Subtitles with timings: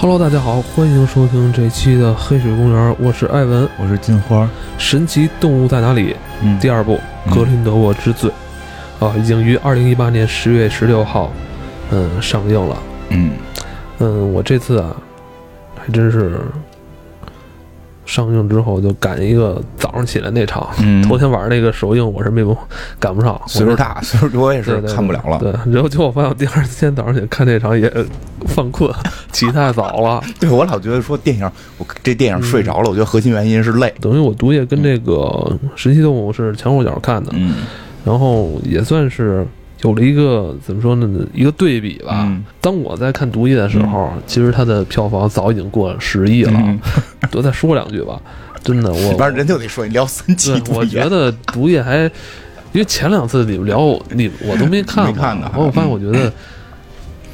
[0.00, 3.68] Hello，大家好，欢迎收听这期的《黑水公园》，我是艾文。
[3.76, 4.44] 我是金花，
[4.78, 8.30] 《神奇动物在哪里》嗯，第二部嗯《格林德沃之罪》
[9.04, 11.32] 啊，已经于二零一八年十月十六号，
[11.90, 12.76] 嗯，上映了。
[13.08, 13.32] 嗯，
[13.98, 14.94] 嗯，我这次啊，
[15.76, 16.42] 还真是
[18.06, 20.64] 上映之后就赶一个早上起来那场。
[20.78, 22.56] 嗯头天晚上那个首映我是没有
[23.00, 25.38] 赶不上，岁数大，岁数多也是看不了了。
[25.38, 27.92] 对，然后结果我发现我第二天早上起来看这场也
[28.46, 28.88] 犯困，
[29.32, 30.22] 起太早了。
[30.40, 33.92] 对我老觉得说电影，我这电影睡着了，我觉得核心原因是累。
[34.00, 37.54] 等于我毒液跟这个神奇动物是前后脚看的，嗯
[38.04, 39.46] 然后也算是
[39.82, 42.24] 有了一个怎么说呢，一个对比吧。
[42.26, 46.52] 嗯当我在看毒液的时候，其实它的票房早已经过十亿了。
[46.54, 46.78] 嗯
[47.30, 48.18] 多再说两句吧，
[48.64, 51.98] 真的，我反正人就得说你聊三季对，度我觉得毒液还，
[52.72, 53.78] 因为前两次你们聊
[54.12, 56.32] 你我都没看过，没看呢然后我发现我觉得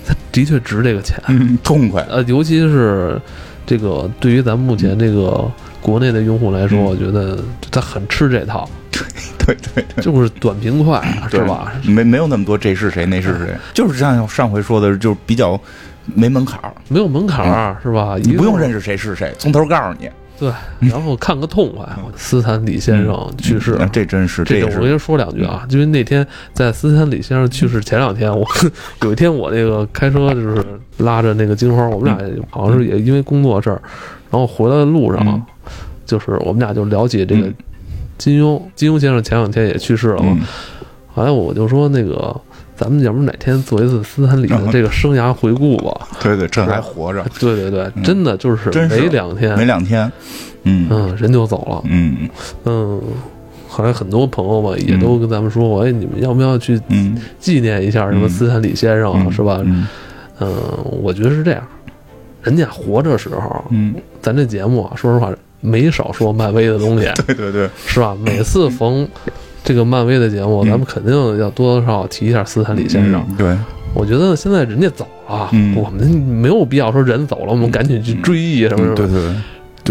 [0.07, 2.05] 它的确值这个钱，嗯痛快。
[2.09, 3.21] 呃，尤其是
[3.67, 7.39] 这个对于咱们目前这个国内的用户来说，嗯我觉得
[7.71, 10.05] 他很吃这套， 对对对。
[10.05, 11.73] 就是短平快，是吧？
[11.85, 15.59] 没没有那么多这是谁那是谁，就是像上回说的，就是比较
[16.15, 18.17] 没门槛儿，没有门槛儿，是吧？
[18.23, 20.09] 你不用认，识谁是谁，从头告诉你。
[20.39, 21.87] 对，然后看个痛快。
[22.17, 23.79] 斯坦李先生去世。
[23.93, 28.47] 这真是这个我跟您说两句啊，因为那天在斯坦李先生去世前两天，我
[29.03, 30.65] 有一天我那个开车就是
[30.99, 33.81] 拉着那个金花，我们俩好像是也因为工作事儿，
[34.31, 35.43] 然后回来的路上嗯，
[36.05, 37.55] 就是我们俩就聊起这个嗯
[38.19, 40.47] 金庸，金庸先生前两天也去世了嘛嗯，
[41.15, 42.41] 后来我就说那个。
[42.77, 46.09] 咱们要不哪天做一次斯坦李的嗯这个生涯回顾吧？
[46.23, 48.03] 对对，这还活着，对对对，嗯。
[48.03, 50.11] 真的就是没两天，没两天。
[50.65, 50.89] 嗯。
[50.91, 51.83] 嗯，人就走了。
[51.89, 52.29] 嗯。
[52.65, 53.01] 嗯，
[53.69, 59.33] 后来很多朋友吧也都跟咱们说过，哎，你们要不要去嗯，纪念一下什么嗯斯坦李先生啊，嗯。
[59.33, 59.61] 是吧？
[59.65, 59.87] 嗯。
[60.41, 60.53] 嗯，
[61.01, 61.63] 我觉得是这样，
[62.43, 68.17] 人家活着时候，嗯，咱这节目啊，说实话没少说漫威的东西， 对对对，是吧？
[68.21, 69.09] 每次逢
[69.65, 73.25] 这个漫威的节目，嗯咱们肯定要多多少少提一下斯坦李先生。
[73.31, 73.57] 嗯对，
[73.95, 78.95] 我觉得现在人家走了，嗯我们没有必要说人走了，我们赶紧去追忆什么什么。
[78.95, 79.35] 对对。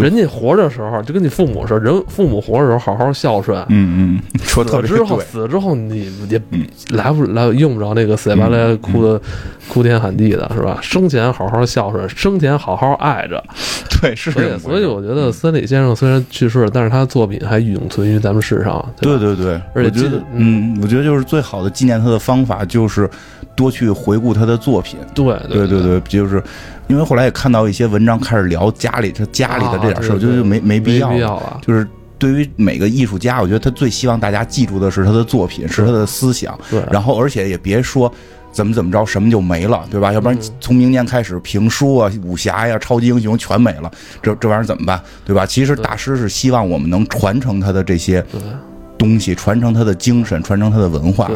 [0.02, 9.20] 人家活着时候就跟你父母似的，人父母活着时候好好孝顺，嗯嗯，说死特别之后，对，死了之后你也嗯来不来用不着那个死乞白赖哭的
[9.68, 10.78] 哭天喊地的是吧？
[10.82, 13.42] 生前好好孝顺，生前好好爱着。
[14.00, 18.74] 对是所以，这么回事所以我觉得斯坦李先生虽然去世了，但是他的作品还永存于咱们世上。
[18.74, 23.08] 吧对对对，而且我觉得，嗯，我觉得就是最好的纪念他的方法就是
[23.56, 24.98] 多去回顾他的作品。
[25.14, 26.42] 对对对对，就是
[26.86, 31.60] 因为后来也看到一些文章开始聊家里他家里的这点事儿，我觉得就没没必要。
[31.62, 31.86] 就是
[32.18, 36.58] 对于每个艺术家，我觉得他最希望大家记住的是他的作品，是他的思想。
[36.70, 38.12] 对，然后而且也别说
[38.52, 40.12] 怎么怎么着，什么就没了，对吧？
[40.12, 43.90] 要不然嗯从明年开始，评书啊、武侠呀、超级英雄全没了，
[44.22, 45.44] 这这玩意儿怎么办，对吧？
[45.44, 48.24] 其实大师是希望我们能传承他的这些
[48.96, 51.30] 东西，传承他的精神，传承他的文化。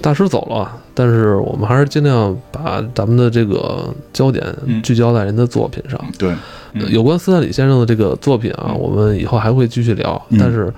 [0.00, 4.80] 大师走了，但是我们还是尽量把咱们的这个焦点嗯。
[4.82, 6.00] 聚焦在人的作品上。
[6.18, 6.34] 对，
[6.90, 10.38] 有关斯坦李先生的这个作品啊，嗯我们以后还会继续聊，嗯。
[10.38, 10.72] 但是。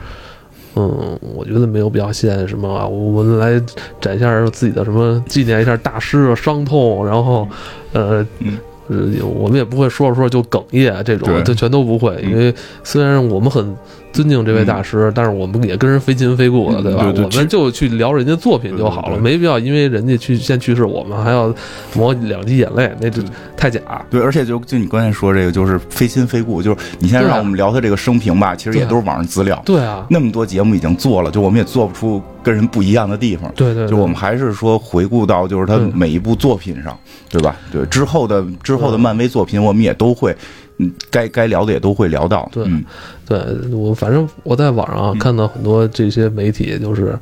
[0.75, 3.63] 嗯，我觉得没有必要现什么啊，我们来
[4.01, 7.47] 展一下自己的什么，纪念一下大师的伤痛，然后，
[7.93, 8.57] 呃，嗯。
[8.89, 11.43] 呃，我们也不会说着说着就哽咽这种，对。
[11.43, 12.31] 这全都不会，嗯。
[12.31, 13.77] 因为虽然我们很
[14.13, 17.03] 尊敬这位大师，但是我们也跟人非亲非故的，嗯对吧？
[17.05, 21.53] 对对我们就去聊人家作品就好了，没必要因为人家去先去世，我们还要
[21.95, 23.23] 抹两滴眼泪，那就
[23.57, 23.81] 太假。
[24.11, 33.51] 对，而且就就你刚才说这个，就是非亲非故，就是你现在让我们聊他这个生平吧，其实也都是网上资料，对啊，那么多节目已经做了，就我们也做不出跟人不一样的地方。
[33.55, 36.99] 对对，就我们还是说回顾到就是他每一部作品上，
[37.31, 37.57] 对吧？
[37.73, 37.85] 对。
[37.87, 40.37] 之后的之后的漫威作品，我们也都会，
[40.79, 42.49] 嗯，该该聊的也都会聊到。
[42.53, 42.65] 对。
[42.67, 42.85] 嗯
[43.33, 47.19] 对我反正我在网上看到很多这些媒体，就是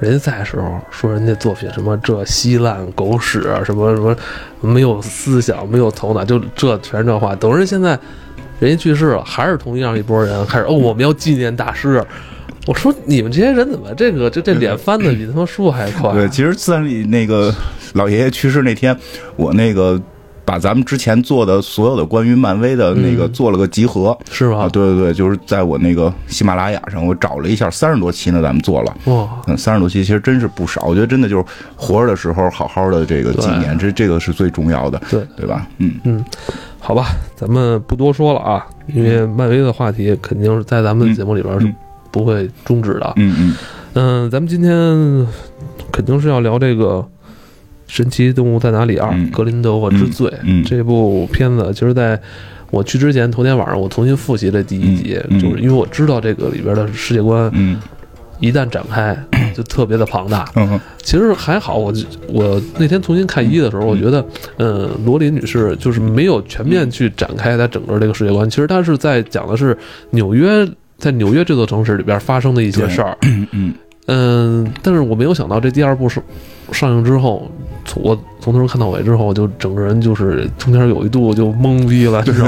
[0.00, 4.14] 人家在时候说人家作品什么这稀烂狗屎，什么什么
[4.60, 7.34] 没有思想、没有头脑，就这全是这话。
[7.34, 7.98] 等人现在
[8.60, 12.04] 人家去世了，还是同样一拨人开始哦，我们要纪念大师。
[12.66, 16.12] 我说你们这些人怎么这个这这脸翻的比他妈书还快？
[16.12, 17.54] 对，其实自然里那个
[17.94, 18.94] 老爷爷去世那天，
[19.36, 20.00] 我那个
[20.46, 24.16] 把咱们之前做的所有的关于漫威的那个嗯做了个集合。
[24.30, 24.60] 是吧？
[24.60, 30.84] 啊，对对对，就是在我那个喜马拉雅上，我找了一下，三十多期呢，咱们做了，哇，嗯，三十多期其实真是不少。
[30.86, 31.44] 我觉得真的就是
[31.74, 35.66] 活着的时候好好的这个纪念，这这个是最重要的，对对吧？
[35.78, 36.24] 嗯嗯，
[36.78, 41.74] 好吧，咱们不多说了啊，因为漫威的话题肯定是在咱们的节目里边是嗯
[42.12, 43.12] 不会终止的。
[43.16, 43.56] 嗯嗯
[43.94, 44.70] 嗯，咱们今天
[45.90, 47.06] 肯定是要聊这个
[47.86, 49.30] 神奇动物在哪里二》嗯。
[49.30, 50.32] 格林德沃之罪》
[50.68, 52.20] 这部片子，其实在
[52.70, 57.80] 我去之前头天晚上我重新复习了第一集，就是因为我知道这个里边的世界观嗯。
[58.38, 59.16] 一旦展开
[59.54, 60.46] 就特别的庞大。
[60.56, 61.90] 嗯其实还好，我
[62.28, 64.22] 我那天重新看一的时候，我觉得，
[64.58, 68.50] 嗯，罗琳女士就是没有全面去展开她整个这个世界观。
[68.50, 69.74] 其实她是在讲的是
[70.10, 70.68] 纽约，
[70.98, 73.16] 在纽约这座城市里边发生的一些事儿。
[73.22, 73.72] 嗯
[74.06, 76.22] 嗯嗯，但是我没有想到这第二部上
[76.72, 77.50] 上映之后，
[77.84, 82.42] 从我从头看到尾之后，就整个人就是中间有一度就懵逼了，就是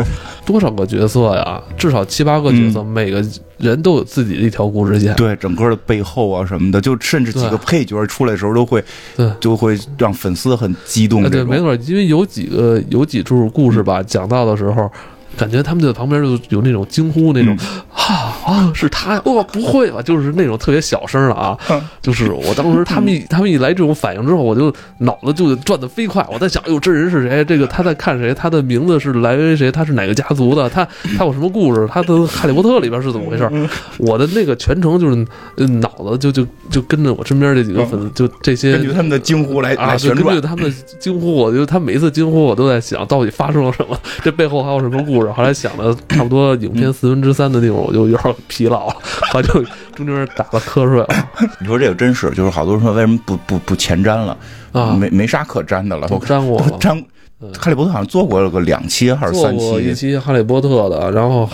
[0.47, 1.61] 多少个角色呀？
[1.77, 3.25] 至少七八个角色，每个
[3.59, 5.15] 人都有自己的一条故事线。
[5.17, 8.83] 对，整个的背后啊什么的，就甚至几个配角出来的时候，都会
[9.17, 9.29] 对。
[9.41, 14.91] 就会让粉丝很激动哎，对，没错，因为有几个有几处故事吧，讲到的时候，
[15.39, 17.57] 感觉他们就在旁边就有那种惊呼那种，
[17.95, 19.23] 啊啊，是他呀！
[19.27, 20.03] 哇，不会吧？
[20.03, 21.57] 就是那种特别小声的啊，
[22.03, 27.45] 就是我当时他们一他们一来这种反应之后，我就脑子就转得飞快，我在想，哎呦，这人是谁？
[27.45, 28.35] 这个他在看谁？
[28.35, 29.71] 他的名字是来源于谁？
[29.71, 30.69] 他是哪个家族的？
[30.69, 30.87] 他
[31.17, 31.89] 他有什么故事？
[31.93, 33.49] 他的《哈利波特》里边是怎么回事？
[33.99, 35.27] 我的那个全程就是
[35.57, 45.28] 呃脑子就就就跟着我身边这几个粉丝，就这些根据他们的惊呼来啊，根据，他们的惊呼，我就他每一次惊呼，我都在想到底发生了什么，这背后还有什么故事？
[45.33, 48.95] 后来想了差不多影片四分之三的地方，我就有点疲劳了，
[49.33, 49.63] 后来就
[49.95, 51.07] 中间打了瞌睡了
[51.61, 54.37] 你说这个真是，就是好多人说为什么不不不前瞻了？
[54.73, 56.09] 啊，没没啥可粘的了。
[56.09, 56.79] 都我 粘过了。
[56.79, 57.05] 沾嗯
[57.57, 60.17] 哈利波特好像做过了个两期还是三做过一期。
[60.21, 61.49] 《哈利波特》的，然后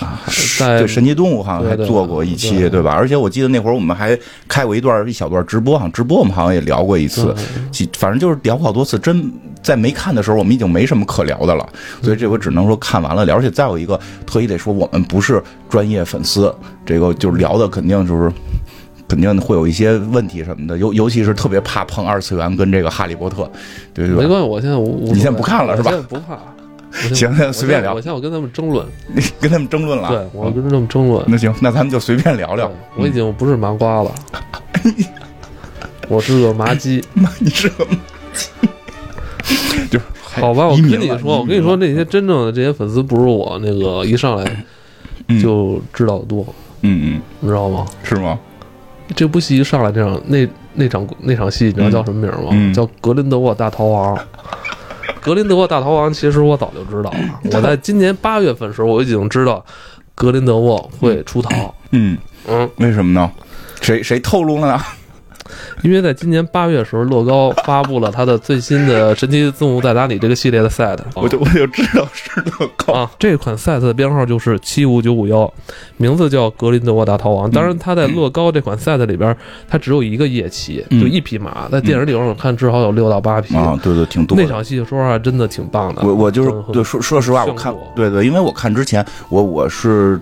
[0.58, 2.92] 在对神奇动物好像还做过一期，对对吧？
[2.92, 7.34] 而且我记得那会儿我们还开过一段一小段直播，好像直播我们好像也聊过一次，
[7.70, 8.98] 其反正就是聊过好多次。
[8.98, 9.30] 真
[9.62, 11.68] 在没看的时候，我们已经没什么可聊的了，
[12.00, 13.36] 所以这回只能说看完了聊。
[13.36, 16.54] 而且再有一个，特意得说，我们不是专业粉丝，
[16.86, 18.32] 这个就是聊的肯定就是。
[19.08, 23.50] 肯定会有一些问题什么的，尤尤其是特别怕碰二次元跟这个哈利波特，
[23.92, 24.22] 对对吧？
[24.22, 26.38] 没关系，我现在我你现在不看了是吧我现在不怕。
[27.12, 28.86] 行那随便聊我现在我跟他们争论，
[29.40, 30.08] 跟他们争论了。
[30.10, 31.24] 对我跟他们争论。
[31.26, 32.70] 那行，那咱们就随便聊聊。
[32.96, 34.14] 我已经不是麻瓜了，
[36.08, 37.02] 我是个麻鸡。
[37.40, 37.96] 你是个麻
[38.32, 38.48] 鸡，
[39.90, 44.64] 就是好吧，我跟你说，我跟你说，那些真正的这些粉丝不是我那个一上来
[45.26, 46.46] 嗯就知道的多，
[46.82, 47.84] 嗯嗯，你知道吗？
[48.04, 48.38] 是吗？
[49.14, 52.50] 这部戏一上来这场，那那场那场戏，你知道叫什么名吗？
[52.52, 54.16] 嗯叫《格林德沃大逃亡》。
[55.20, 57.40] 格林德沃大逃亡，其实我早就知道了。
[57.52, 59.64] 我在今年八月份的时候，我已经知道
[60.14, 61.74] 格林德沃会出逃。
[61.92, 62.16] 嗯，
[62.46, 63.30] 嗯，为什么呢？
[63.80, 64.80] 谁谁透露了呢？
[65.82, 70.98] 因为在今年八月的时候，乐高发布了它的最新的《神奇动物在哪里》这个系列的 set。
[71.14, 72.92] 我就我就知道是乐高。
[72.92, 75.52] 啊，这款 set 的编号就是七五九五幺，
[75.96, 77.50] 名字叫格林德沃大逃亡。
[77.50, 79.36] 当然，它在乐高这款 set 里边，
[79.68, 81.68] 它只有一个夜骑，嗯就一匹马。
[81.68, 83.56] 在电影里边，我看至少有六到八匹。
[83.56, 84.36] 啊，对对，挺多。
[84.36, 86.02] 那场戏说实话真的挺棒的。
[86.02, 90.20] 我我就是很对说说实话，我看对对，因为我看之前我我是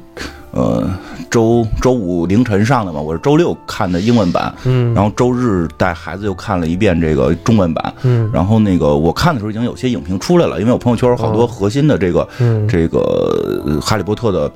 [0.53, 0.89] 呃
[1.31, 8.31] 周周五凌晨上的嘛，我是周六看的英文版，嗯，然后周日带孩子又看了一遍这个中文版，嗯。
[8.33, 12.69] 然后那个我看的时候已经有些影评出来了，因为我朋友圈有好多哦核心的这个嗯。
[12.69, 13.01] 这个
[13.67, 14.51] 呃哈利波特的。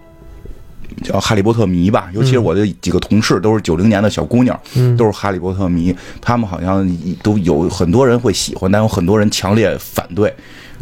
[1.03, 4.97] 叫哈利波特迷吧，尤其是我的几个同事都是九零年的小姑娘，嗯。
[4.97, 6.89] 都是哈利波特迷，他们好像
[7.23, 10.35] 都有很多人会喜欢，但有很多人强烈反对，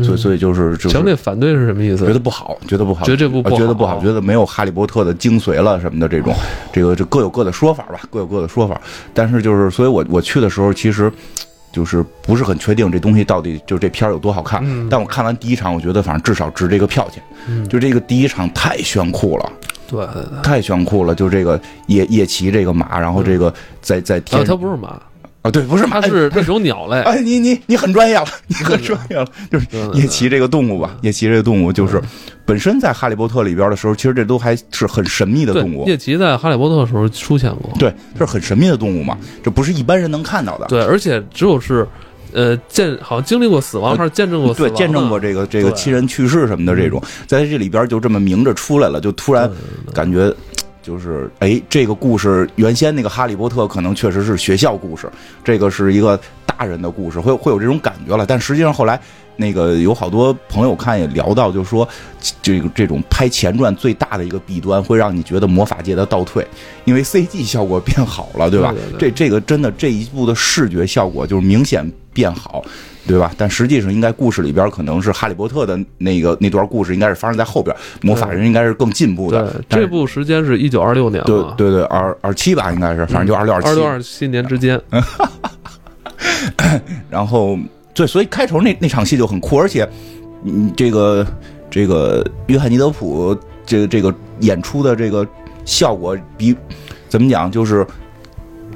[0.03, 2.07] 所以所以就是就强烈反对是什么意思？
[2.07, 6.35] 觉得不好，觉得不好，觉得这部觉得不好，觉得没有哈利波特的精髓了什么的这种，
[6.73, 8.81] 这个这各有各的说法吧，各有各的说法。
[9.13, 11.13] 但是就是，所以我我去的时候，其实
[11.73, 14.61] 就是不是很确定这东西到底就这片儿有多好看。
[14.65, 17.23] 嗯但我看完第一场，我觉得反正至少值这个票钱。
[17.49, 19.53] 嗯就这个第一场太炫酷了，
[19.89, 20.07] 对。
[20.43, 21.15] 太炫酷了！
[21.15, 25.01] 就这个夜夜骑这个马，然后这个在在啊，天它不是马，
[25.45, 26.99] 啊，对，不是马它，是那种鸟类。
[27.03, 32.01] 哎，你你你很专业了，你很专业了，就是嗯夜骑这个动物吧，夜骑这个动物就是
[32.47, 37.71] 本身在《哈利波特》里边的时候，其实这都还是很神秘的动，物，叶奇在《哈利波特》的时候出现过。
[37.79, 40.65] 对，这是很神秘的动物嘛，这不是一般人能看到的。
[40.69, 41.87] 对，而且只有是，
[42.33, 49.51] 呃，见好像经历过死亡，还是见证过死对，见证过这个这个亲人去世什么的这种，在这里边就这么明着出来了，就突然
[49.93, 50.35] 感觉。
[50.85, 55.11] 就是哎，这个故事原先那个《哈利波特》可能确实是学校故事，
[55.43, 58.27] 这个是一个大人的故事，会会有这种感觉了。
[58.27, 59.01] 但实际上后来
[59.37, 61.89] 那个有好多朋友看也聊到，就是说
[62.43, 66.47] 这个这种拍前传最大的一个弊端，会让你觉得魔法界的倒退，
[66.85, 68.71] 因为 CG 效果变好了，对吧？
[68.73, 72.63] 对对对这这个真的这一部的视觉效果就是明显变好。
[73.07, 73.31] 对吧？
[73.37, 83.69] 但实际上，应该故事里边可能是哈利波特的那个那段故事，应该是发生在后边，魔法人应该是更进步的。，这部时间是一九二六年对，对对，二二七吧，应该是，反正就二六七。
[83.69, 84.81] 二六二七年之间，
[87.11, 87.59] 然后
[87.93, 89.87] 对，所以开头那那场戏就很酷，而且，
[90.45, 91.27] 嗯，这个
[91.71, 95.27] 这个约翰尼德普这个这个演出的这个
[95.67, 96.57] 效果比
[97.09, 97.87] 怎么讲，就是，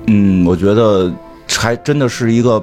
[0.06, 1.11] 嗯，我觉得
[1.49, 2.62] 还真的是一个。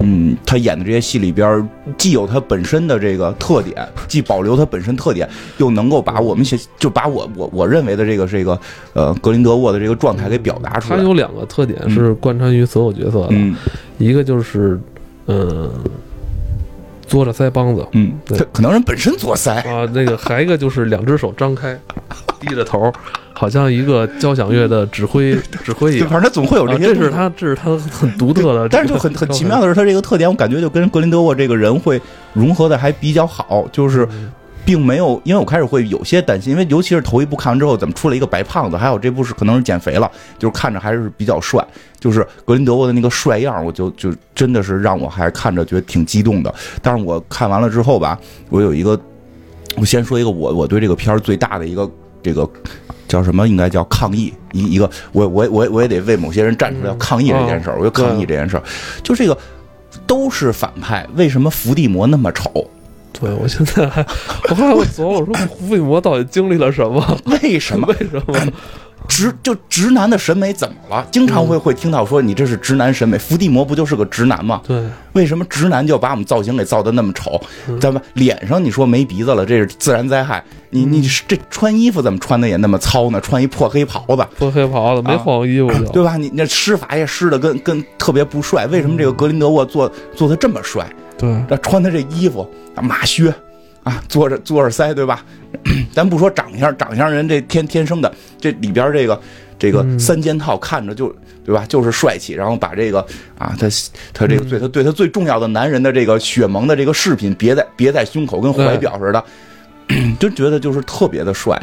[0.00, 8.58] 嗯，他演的这些戏里边，既有他本身的这个特点，既保留他本身特点，又能够把我们写，就把我我我认为的这个这个
[8.92, 10.98] 呃格林德沃的这个状态给表达出来。
[10.98, 13.56] 他有两个特点是贯穿于所有角色的，嗯。
[13.98, 14.80] 一个就是
[15.26, 15.68] 嗯，
[17.08, 17.86] 嘬着腮帮子。
[17.92, 18.38] 嗯，对。
[18.38, 21.78] 他可能人本身嘬腮，啊，那个还一个就是两只手张开，
[22.40, 22.92] 低着头，
[23.32, 25.34] 好像一个交响乐的指挥
[25.64, 26.08] 指挥一，样。
[26.08, 26.94] 反正他总会有这啊，些。
[26.94, 32.00] 这是他，这是他很独特的， 但是就很很奇妙的是，他这个特点，我感觉就跟格林德沃这个人会
[32.34, 34.30] 融合的还比较好，就是嗯
[34.68, 38.76] 并没有，因为我开始会有些担心，因为尤其是头一部看完之后，怎么出来一个白胖子？
[38.76, 41.66] 还有这部是可能是减肥了，就是看着还是比较帅，
[41.98, 46.54] 就是格林德沃的那个帅样，我就就真的是让我还看着觉得挺激动的。
[46.82, 48.20] 但是我看完了之后吧，
[48.50, 49.00] 我有一个，
[49.78, 51.90] 我先说一个我我对这个片儿最大的一个
[52.22, 52.46] 这个。
[53.08, 53.48] 叫什么？
[53.48, 57.78] 应该叫抗议一一个，我我我我也得为某些人站出来抗议这件事儿。
[57.78, 58.62] 我就抗议这件事儿，
[59.02, 59.34] 就这个
[60.06, 62.68] 都是反派，为什么伏地魔那么丑？
[63.20, 64.04] 对我现在还，
[64.50, 67.18] 我还我琢磨，我说伏地魔到底经历了什么？
[67.42, 68.52] 为什么为什么？
[69.06, 71.06] 直就直男的审美怎么了？
[71.10, 74.60] 经常会会听到说你这是直男审美，伏地魔不就是个直男吗？
[74.66, 74.82] 对，
[75.14, 77.40] 为什么直男就把我们造型给造的那么丑？
[77.80, 80.44] 咱们脸上你说没鼻子了，这是自然灾害。
[80.70, 83.18] 你你这穿衣服怎么穿的也那么糙呢？
[83.22, 86.18] 穿一破黑袍子，破黑袍子没换过衣服就，对吧？
[86.18, 88.66] 你那施法也施的跟跟特别不帅。
[88.66, 90.86] 为什么这个格林德沃做做的这么帅？
[91.18, 93.34] 对，这穿的这衣服啊，马靴
[93.82, 95.24] 啊，坐着坐着腮，对吧？
[95.92, 99.20] 咱不说长相，长相人这天天生的，这里边这个
[99.58, 99.98] 这个嗯。
[99.98, 103.00] 三件套看着就对吧，就是帅气，然后把这个
[103.38, 103.66] 啊，他
[104.12, 109.24] 他这个对他对他最重要的男人的这个血盟的这个饰品别在别在胸口，跟怀表似的，
[110.20, 111.60] 就觉得就是特别的帅。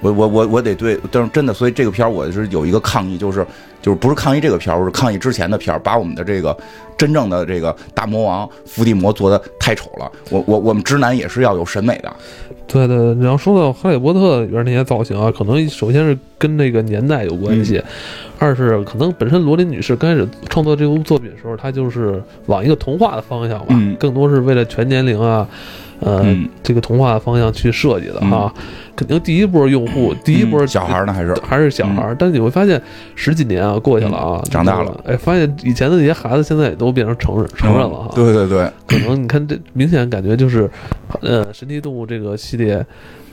[0.00, 3.46] 我我我我得对，但是真的，所以这个片儿我是有一个抗议，就是
[3.82, 6.56] 就是不是抗议这个片儿，我是抗议之前的片儿，把我们的这个
[6.96, 10.10] 真正的这个大魔王伏地魔做的太丑了。
[10.30, 12.12] 我我我们直男也是要有审美的，
[12.66, 17.82] 对对，你要说到《哈利波特》里边那些造型啊，可能首先是跟那个年代有关系，
[18.38, 25.48] 二是可能本身罗琳女士刚开始创作这部作品的时候，她就是往一个童话的方向吧，嗯更多是为了全年龄啊，
[26.00, 26.48] 呃，嗯。
[26.62, 28.52] 这个童话的方向去设计的哈。
[28.94, 31.32] 肯定第一波用户，第一波嗯小孩呢还是？
[31.46, 32.82] 还是小孩儿，但是你会发现
[33.14, 38.10] 十几年啊过去了啊，嗯长大了，哎，发现以前的那些孩子现在也都变成成人成人了哈。
[38.14, 40.68] 对对对，可能你看这明显感觉就是，
[41.20, 42.84] 呃，神奇动物这个系列，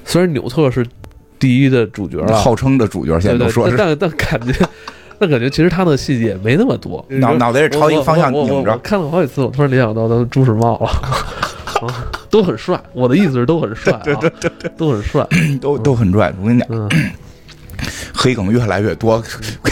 [0.03, 0.85] 虽然纽特是
[1.39, 3.75] 第一的主角了，号称的主角现在都说是。
[3.75, 4.53] 但但但感觉，
[5.17, 8.77] 但感觉其实他的细节没那么多，脑脑袋是朝一个方向拧着。
[8.83, 10.89] 看了好几次，我突然联想到他朱时茂了。
[11.81, 15.25] 啊 都很帅，我的意思是都很帅啊， 对对对对，都很帅。
[15.61, 16.33] 都都很拽。
[16.41, 16.89] 我跟你讲，嗯，
[18.13, 19.21] 黑梗越来越多，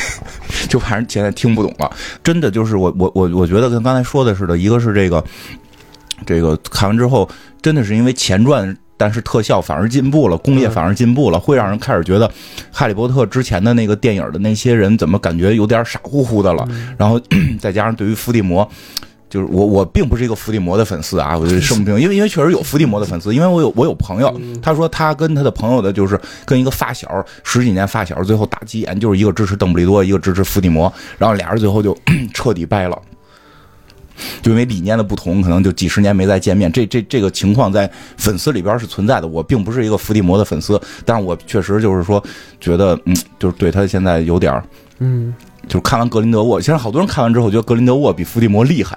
[0.69, 1.91] 就反正现在听不懂了。
[2.24, 5.24] 真的就是我我我我觉得跟刚才说的似的，一个是这个
[6.25, 7.29] 这个看完之后，
[7.62, 8.75] 真的是因为前传。
[8.95, 12.29] 但是特效反而进步了，工业反而进步了，会让人开始觉得
[12.72, 16.65] 《哈利波特》之前的那个电影的那些人怎么感觉有点傻乎乎的了。
[16.95, 17.19] 然后
[17.60, 18.65] 再加上对于伏地魔，
[19.34, 31.98] 就是我我并不是一个伏地魔的粉丝啊，我就声明，因为因为确实有伏地魔的粉丝，因为我有我有朋友，他说他跟他的朋友的就是跟一个发小十几年发小，最后打急眼，就是一个支持邓布利多，一个支持伏地魔，然后俩人最后就
[32.32, 32.96] 彻底掰了。
[34.44, 39.28] 就因为理念的不同，可能就几十年没再见面，这这这个情况在粉丝里边是存在的。
[39.28, 42.24] 我并不是一个伏地魔的粉丝，但是我确实就是说，
[42.62, 44.63] 觉得嗯，就是对他现在有点儿
[45.00, 45.34] 嗯，
[45.68, 48.96] 就是看完格林德沃，其实好多人看完之后觉得格林德沃比伏地魔厉害，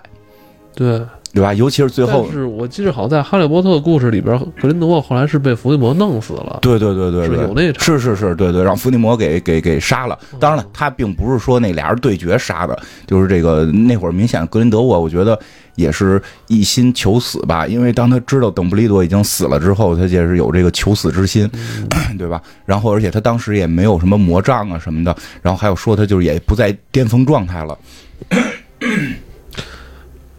[0.76, 1.00] 对。
[1.34, 1.52] 对吧？
[1.52, 6.60] 尤其是最后，是我记得好像在《哈利波特》的故事里边，格林德沃后来是被伏地魔弄死了。
[6.62, 10.18] 对对对对是，有那场是是是，对对，让伏地魔给给给杀了。
[10.40, 15.38] 当然了，他并不是说那俩人对决杀的，就是这个那会儿明显格林德沃，我觉得
[15.74, 21.46] 也是一心求死吧，因为当他知道邓布利多已经死了之后，他也是有这个求死之心，
[22.16, 22.40] 对吧？
[22.64, 27.78] 然后而且他当时也没有什么魔杖啊什么的，然后还有说他就是也不在巅峰状态了。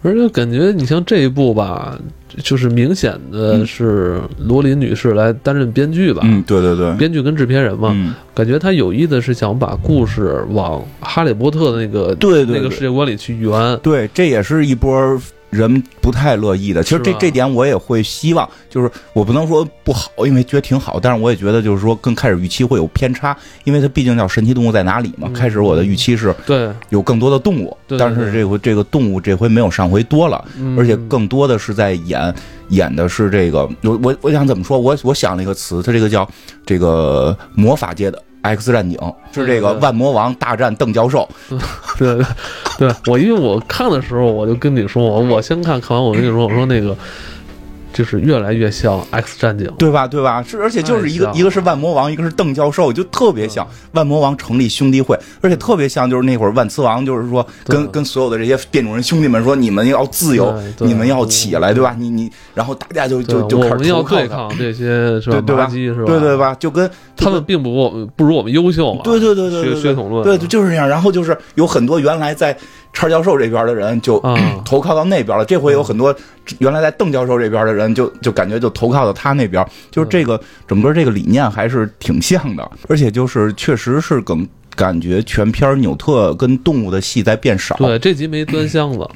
[0.08, 2.00] 而且感觉你像这一部吧，
[2.42, 13.78] 就是明显的是罗琳女士来担任编剧吧，嗯，对对对，编剧跟制片人嘛，嗯，感觉她有意的是想把故事往哈利波特的那个对对对那个世界观里去圆。
[13.84, 16.84] 对，这也是一波人不太乐意的。
[16.84, 25.27] 其实这这点我也会希望，就是我不能说不好，因为觉得挺好，但是我也觉得就是说跟开始预期会有偏差，因为它毕竟叫神奇动物在哪里嘛。
[25.32, 32.34] 嗯开始我的预期是对，有更多的动物，但是这回这个动物这回没有上回多了，嗯而且更多的是在演
[32.70, 34.80] 演的是这个，我我我想怎么说？
[34.80, 36.27] 我我想了一个词，它这个叫
[36.66, 38.22] 这个魔法界的
[38.56, 38.98] X 战警，
[39.32, 41.27] 是这个万魔王大战邓教授。
[41.98, 42.25] 对对
[42.77, 46.96] 对，我因为我看的时候，我就跟你说，我我先看看完，我跟你说，我说那个
[47.98, 50.08] 就是越来越像 X 战警，对吧？
[50.08, 50.44] 对吧？
[50.44, 61.96] 是，而且就是一个一个是万魔王，一个是邓教授，就特别像万魔王成立兄弟会，而且特别像就是那会儿万磁王，就是说跟跟所有的这些变种人兄弟们说，你们要自由你们要起来，对吧？
[61.98, 65.32] 你你，然后大家就就就开始要对抗这些是吧？
[65.32, 65.68] 对对吧？
[66.06, 66.56] 对对吧？
[66.60, 69.01] 就跟他们并不我们不如我们优秀嘛。
[69.04, 70.88] 对对对对对对血血统论，对，就是这样。
[70.88, 72.56] 然后就是有很多原来在
[72.98, 74.36] 叉教授这边的人就啊。
[74.66, 76.13] 投靠到那边了，这回有很多
[76.58, 87.75] 原来在邓教授这边的人就就感觉就投靠到他那边，就是这个整个这个理念还是挺像的，而且就是确实是更感觉全片纽特跟动物的戏在变少。
[87.75, 89.08] 对，这集没端箱子，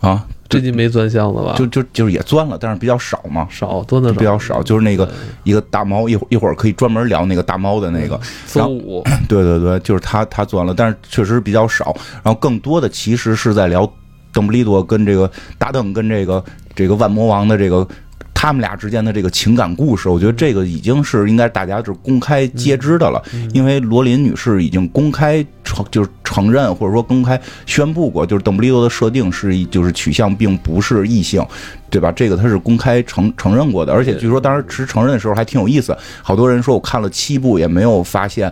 [0.00, 1.54] 啊，这集没钻箱子吧？
[1.56, 3.46] 就就就是也钻了，但是比较少嘛。
[3.48, 5.08] 少钻的比较少，就是那个
[5.44, 11.96] 一个大猫，一会儿一会儿可以专门聊那个大猫的那个，搜五， 对对对，就是他他钻了，但是确实比较少。
[12.22, 13.90] 然后更多的其实是在聊
[14.32, 17.86] 邓布利多跟这个大邓跟这个这个万魔王的这个
[18.40, 20.08] 他们俩之间的这个情感故事。
[20.08, 31.44] 我觉得这个已经是应该大家就是公开皆知的了，因为罗琳女士已经公开承就是承认或者说公开宣布过，就是邓布利多的设定是就是取向并不是异性。
[31.90, 32.10] 对吧？
[32.12, 35.94] 这个他是公开承承认过的，而且据说当时持承认的时候还挺有意思。
[36.22, 38.50] 好多人说我看了七部也没有发现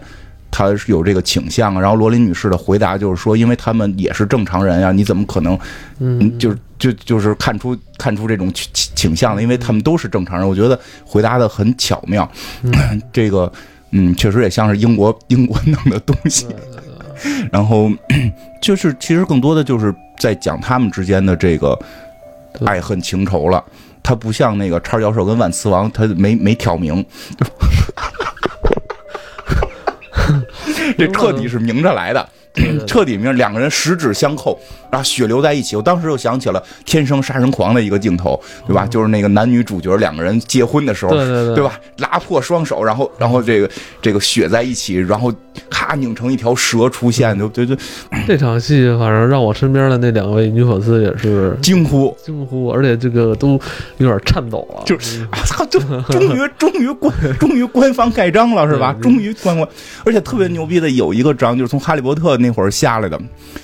[0.50, 1.80] 他是有这个倾向。
[1.80, 5.58] 然后罗琳女士的回答就是说，因为他们也是正常人呀，你怎么可能
[5.98, 9.42] 嗯，就是就就是看出看出这种倾倾向的？
[9.42, 10.48] 因为他们都是正常人。
[10.48, 12.28] 我觉得回答的很巧妙。
[13.12, 13.50] 这个
[13.90, 16.46] 嗯，确实也像是英国英国弄的东西。
[17.50, 17.90] 然后
[18.62, 21.78] 就是其实更多的就是在讲他们之间的这个
[22.64, 23.62] 爱恨情仇了。
[24.00, 27.04] 他不像那个叉教授跟万磁王，他没没挑明，
[30.98, 32.28] 这彻底是明着来的。
[32.58, 34.58] 对对彻底明，两个人十指相扣，
[34.90, 35.76] 然后血流在一起。
[35.76, 38.86] 我当时又想起了《天生杀人狂》的一个镜头，对吧？
[38.86, 41.78] 就是那个男女主角两个人结婚的时候，对对对对吧？
[41.98, 43.70] 拉破双手，然后然后这个
[44.02, 45.32] 这个血在一起，然后
[45.70, 47.76] 咔拧成一条蛇出现，就对对，
[48.26, 52.16] 这场戏反正让我身边的那两位女粉丝也是 惊呼。
[52.24, 53.60] 惊呼，而且这个都
[53.98, 54.82] 有点颤抖了。
[54.84, 55.78] 就是啊操，就
[56.10, 58.92] 终于终于官终于官方盖章了是吧？
[58.94, 59.68] 对终于官方，
[60.04, 63.20] 而且特别牛逼的有一个章，就是从哈利波特那会儿下来的，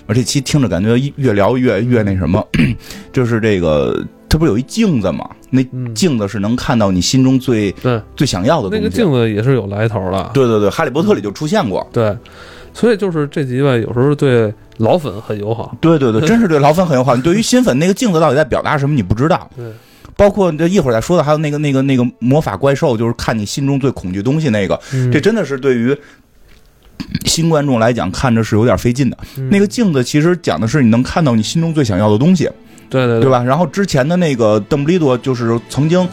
[0.06, 2.46] 而且其实听着感觉越聊越越那什么，
[3.12, 4.04] 就是这个。
[4.26, 5.30] 它不是有一镜子吗？
[5.48, 8.78] 那嗯镜子是能看到你心中最对，最想要的东西。
[8.78, 10.28] 那个镜子也是有来头的。
[10.34, 11.88] 对对对，哈利波特里就出现过。
[11.92, 12.16] 对，
[12.72, 15.76] 所以就是这集吧，有时候对老粉很友好。
[15.80, 17.14] 对对对， 真是对老粉很友好。
[17.14, 19.48] 你对于新粉那个镜子到底在表达什么，你不知道。
[19.56, 19.64] 对，
[20.16, 25.96] 包括这一会儿再说的，还有那个那个那个魔法怪兽，就是看你心中最恐惧东西那个，嗯这真的是对于
[27.24, 29.18] 新观众来讲看着是有点费劲的。
[29.38, 32.50] 嗯那个镜子其实讲的是你能看到你心中最想要的东西，
[32.88, 33.30] 对对对？
[33.30, 33.42] 吧？
[33.42, 36.06] 然后之前的那个邓布利多就是曾经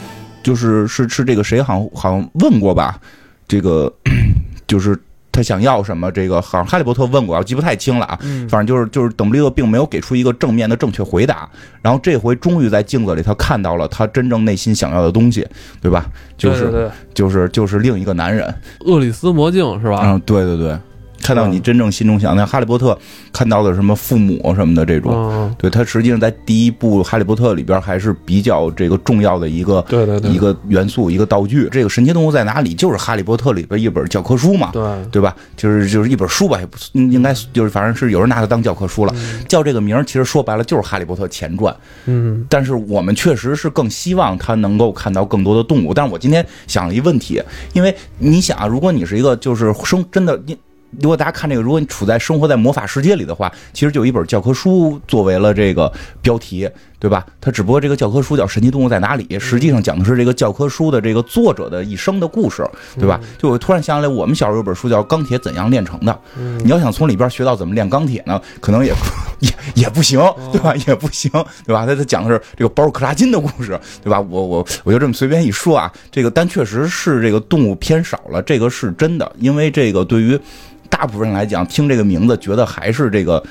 [0.44, 3.00] 就是是是这个谁好像好像问过吧，
[3.48, 3.92] 这个
[4.68, 4.98] 就是
[5.32, 8.20] 他想要什么，这个好像哈利波特问过，我记不太清了啊。
[8.22, 11.50] 嗯，反正就是就是邓布利多并没有给出一个正面的正确回答，
[11.82, 15.48] 然后这回终于在镜子里他看到了他真正内心想要的东西，
[15.82, 16.06] 对吧？
[16.38, 20.02] 就是就是就是另一个男人，厄里斯魔镜是吧？
[20.04, 20.78] 嗯，对对对，
[21.22, 22.98] 看到你真正心中想的，哈利波特
[23.32, 31.70] 看到的什么父母什么的这种，嗯，对他实际上在第一部《哈利波特》里边还是比较这个重要的一个对对对，一个元素一个道具。
[31.72, 32.74] 这个神奇动物在哪里？
[32.74, 34.72] 就是《哈利波特》里边一本教科书嘛。
[34.74, 34.82] 对
[35.12, 35.36] 对吧？
[35.56, 39.14] 就是就是一本书吧，也不应应该就是反正是有人拿它当教科书了，
[39.48, 41.74] 叫这个名儿，其实说白了就是《哈利波特前传》。
[42.06, 45.94] 嗯但是我们确实是更希望他能够看到更多的动物。
[45.94, 47.42] 但是我今天想了一问题，
[47.74, 50.58] 因为你想啊，如果你是一个就是生真的你。
[51.00, 56.70] 如果大家看这个，如果你处在生活在魔法世界里的话，其实就有一本教科书作为了这个标题，
[57.02, 57.26] 对吧？
[57.42, 62.64] 它只不过这个教科书叫《神奇动物在哪里》，实际上讲的是这个教科书的这个作者的一生的故事，
[62.96, 63.20] 对吧？
[63.40, 68.94] 就我突然想起来，我们小时候有本书叫《钢铁怎样炼成的》，嗯你要想从里边学到怎么炼钢铁呢，可能也
[69.42, 70.20] 也也不行，
[70.52, 70.76] 对吧？
[70.88, 71.32] 也不行，
[71.66, 71.88] 对吧？
[71.88, 74.22] 他他讲的是这个保尔克拉金的故事，对吧？
[74.22, 80.40] 我我我就这么随便一说啊，这个但确实是这个动物偏少了，这个是真的，因为这个对于
[80.88, 83.42] 大部分人来讲，听这个名字觉得还是这个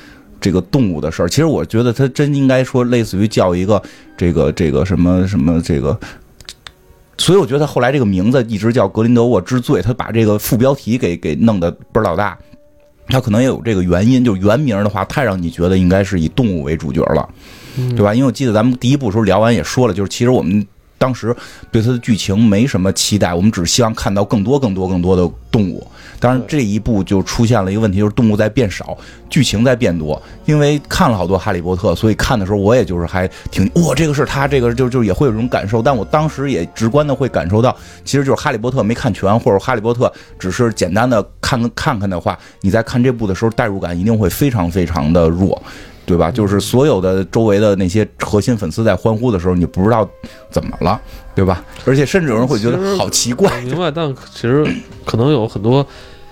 [0.41, 1.29] 这个动物的事儿。
[1.29, 3.83] 其实我觉得他真应该说，类似于叫一个
[4.17, 5.99] 这个这个什么什么这个。
[7.19, 12.37] 所以我觉得后来这个名字一直叫格林德沃之罪，他把这个副标题给给弄得倍儿老大，
[13.09, 17.29] 他可能也有这个原因，就是原名的话太让你觉得应该是以动物为主角了，
[17.77, 18.15] 对吧？
[18.15, 20.67] 因为我记得咱们第一部时候聊完也说了，就是其实我们。
[21.01, 21.35] 当时
[21.73, 25.91] 对它的剧情没什么期待，我们只希望看到更多、更多、更多的动物。
[26.21, 28.97] 当然，这一部就出现了一个问题，就是动物在变少，
[29.31, 30.21] 剧情在变多。
[30.45, 35.81] 因为看了好多《哈利波特》，所以看的时候我也就是还挺哇，这个是他，这个就就也会有这种感受。
[35.81, 40.07] 但我当时也直观的会感受到，其实就是《哈利波特》没看全，或者《哈利波特》
[40.39, 45.61] 只是简单的看看看的话，你在看这部的时候代入感一定会非常非常的弱。
[46.07, 46.29] 对吧？
[46.29, 50.09] 就是所有的周围的那些核心粉丝在欢呼的时候，你不知道
[50.51, 51.01] 怎么了，
[51.37, 51.63] 对吧？
[51.85, 53.61] 而且甚至有人会觉得好奇怪。
[53.61, 54.67] 明白，但其实
[55.05, 55.87] 可能有很多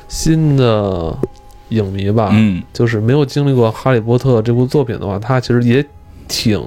[0.09, 1.16] 新的
[1.68, 5.85] 影迷吧，嗯，就是没有经历过《哈利波特》这部作品的话，他其实也
[6.27, 6.61] 挺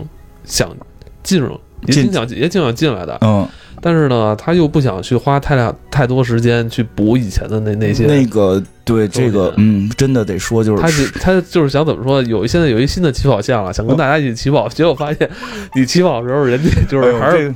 [0.43, 0.69] 想
[1.23, 3.47] 进入，也挺想也挺想进来的，嗯。
[3.84, 12.21] 但是呢，他又不想去花太大太多时间去补以前的那那些那个对这个嗯，真的得说就是他他就是想怎么说？
[12.21, 15.27] 有现在有一新的起跑线了，想跟大家一起起跑，结果发现
[15.73, 17.51] 你起跑的时候，人家就是还是。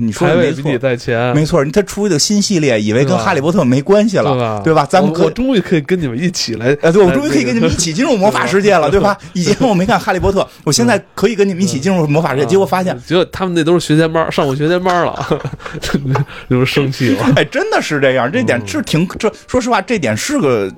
[0.00, 1.64] 你说的没错，在前没错。
[1.66, 4.86] 他出一个新系列，以为跟哈利波特没关系了，对吧？
[4.86, 9.16] 咱们我终于可以跟你们一起来，哎，对，我终于可以跟你们一起进入魔法世界了，对吧？
[9.34, 12.46] 以前我没看哈利波特，我现在可以跟你们一起进入魔法世界。
[12.46, 15.40] 结果发现，结果他们那都是学前班，上过学前班了，
[16.48, 17.32] 就是生气了。
[17.36, 20.70] 哎，真的是这样，这点是挺这，说实话，这点是个。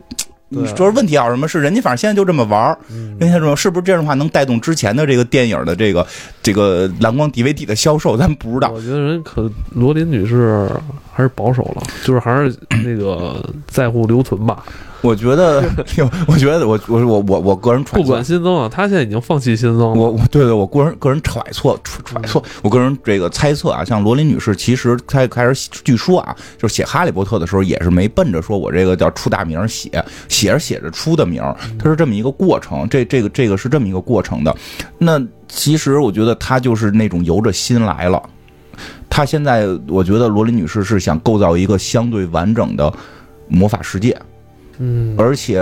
[0.50, 1.28] 你说问题啊？
[1.28, 2.78] 什么是人家反正现在就这么玩儿？
[3.20, 6.06] 人家说是不是这样的话能带动之前的这个电影的这个
[6.48, 8.16] 这个蓝光 DVD 的销售？
[8.16, 8.70] 咱不知道。
[8.70, 10.66] 我觉得人可罗琳女士
[11.12, 14.64] 还是保守了，就是还是那个在乎留存吧。
[15.02, 15.62] 我觉得，
[16.26, 19.94] 我觉得，我我我我我个人揣测，不管新增啊，他现在已经放弃新增了。
[19.94, 31.42] 我我对对，我个人个人揣测揣揣测，我个人这个猜测啊，像罗琳女士，其实开开始据说啊，就是写《哈利波特》的时候，也是没奔着说我这个叫出大名写，写着写着出的名，
[31.78, 34.56] 它是这么一个过程，这这个这个是这么一个过程的。
[34.96, 38.22] 那其实我觉得他就是那种由着心来了。
[39.10, 42.92] 他现在我觉得罗琳女士是想构造一个相对完整的
[43.48, 44.16] 魔法世界。
[44.78, 45.60] 嗯，而且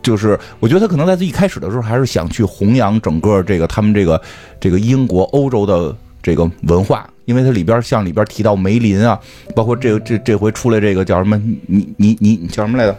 [0.00, 4.20] 就是我觉得他可能在最一开始的时候还是想去弘扬整个这个他们这个
[4.60, 9.18] 这个英国欧洲的这个文化，因为它里边像里边提到梅林啊，
[9.56, 12.96] 包括这个这这回出来这个叫什么你你你叫什么来着？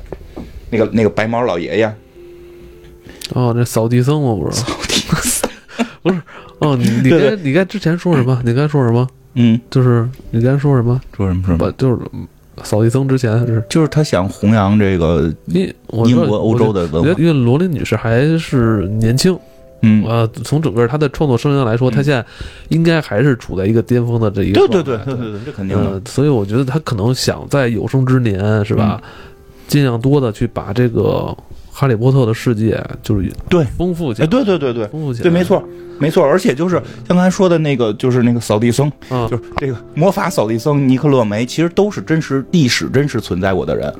[0.69, 1.95] 那个那个白毛老爷爷。
[3.33, 4.57] 哦，那扫地僧我不是。
[4.57, 5.48] 扫地僧
[6.01, 6.21] 不是
[6.59, 8.41] 哦，你你该你该之前说什么？
[8.45, 9.07] 你该说什么？
[9.35, 10.99] 嗯，就是你刚才说什么？
[11.15, 11.43] 说什么？
[11.45, 11.71] 什么？
[11.73, 11.97] 就是。
[12.61, 17.09] 扫地僧之前是，就是他想弘扬这个英英国欧洲的文化。
[17.17, 19.33] 因为罗琳女士还是年轻，
[19.81, 22.25] 嗯呃，从整个她的创作生涯来说，她现在
[22.67, 24.59] 应该还是处在一个巅峰的这一个。
[24.67, 26.01] 对对对对对对，这肯定的。
[26.05, 29.01] 所以我觉得她可能想在有生之年，是吧，
[29.69, 31.33] 尽量多的去把这个。
[31.79, 33.63] 哈利波特的世界就是对。
[33.77, 35.63] 丰富起来，对对对对，丰富起来，对，没错，
[35.97, 36.75] 没错，而且就是
[37.07, 43.93] 像刚才说的那个，就是那个扫地僧，就是这个魔法扫地僧尼克勒梅，其实都是真实历史真实存在过的人，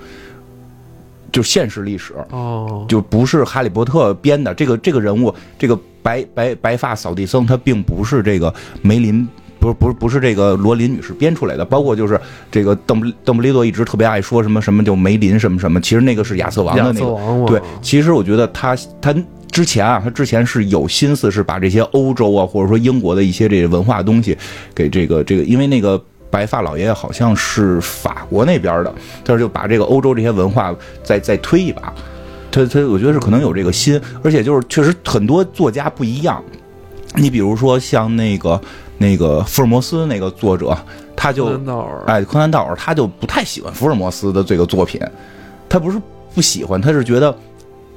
[1.32, 4.54] 就现实历史哦，就不是哈利波特编的。
[4.54, 9.26] 这个这个人物，这个白白白发扫地僧，他并不是这个梅林。
[9.60, 12.20] 不是不是不是这个罗琳女士编出来的，包括就是
[12.50, 17.46] 这个邓布邓布利多一直特别爱说什么什么叫梅林什么什么，其实那个是亚瑟王的那个。
[17.46, 19.14] 对，其实我觉得他他
[19.52, 24.38] 之前啊，他之前是有心思是把这些欧洲啊或者说英国的一些这个文化东西
[24.74, 28.96] 给这个这个，因为那个白发老爷爷好像是法国那边的，
[29.26, 31.94] 他就把这个欧洲这些文化再再推一把，
[32.50, 36.42] 他他我觉得是可能有这个心，而且就是确实很多作家不一样，
[37.16, 38.62] 你比如说像那个。
[39.02, 40.78] 那个福尔摩斯那个作者，
[41.16, 41.58] 他就
[42.06, 45.00] 哎，柯南道尔他就不太喜欢福尔摩斯的这个作品，
[45.70, 46.00] 他不是
[46.36, 47.34] 不喜欢，他是觉得，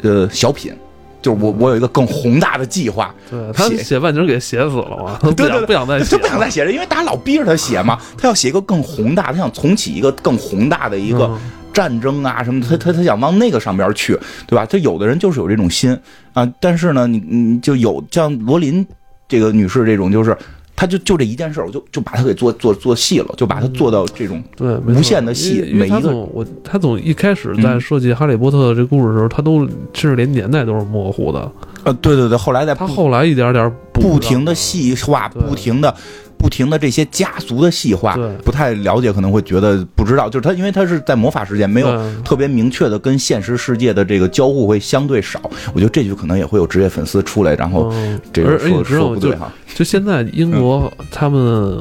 [0.02, 0.72] 呃，小品，
[1.20, 3.12] 就是我我有一个更宏大的计划。
[3.28, 11.28] 对他写半截给写死了嘛， 对对，不想再写，就不想再写了，因为大家老逼着他写嘛，他要写一个更宏大，他想重启一个更宏大的一个
[11.72, 14.64] 战争啊什么，他他他想往那个上边去，对吧？
[14.66, 15.98] 他有的人就是有这种心
[16.32, 18.86] 啊，但是呢，你你就有像罗琳
[19.26, 20.38] 这个女士这种就是。
[20.82, 25.64] 他就就这一件事儿，我就就把它给做做做细了，就把它做到这种对无限的细。
[25.72, 31.48] 每一个我他总一开始在设计哈利波特的这故事的时候，他都甚至连年代都是模糊的。
[31.84, 35.94] 呃，对对对，后来在他后来一点点不停的细化，不停的。
[36.42, 45.40] 不停的这些家族的细化，不太了解可能会觉得不知道，就是他因为他是在魔法世界，没有特别明确的跟现实世界的这个交互会相对少。
[45.72, 49.52] 我觉得这句可能也会有职业粉丝出来，然后嗯，这个说说不对哈。
[49.74, 51.80] 就现在英国他们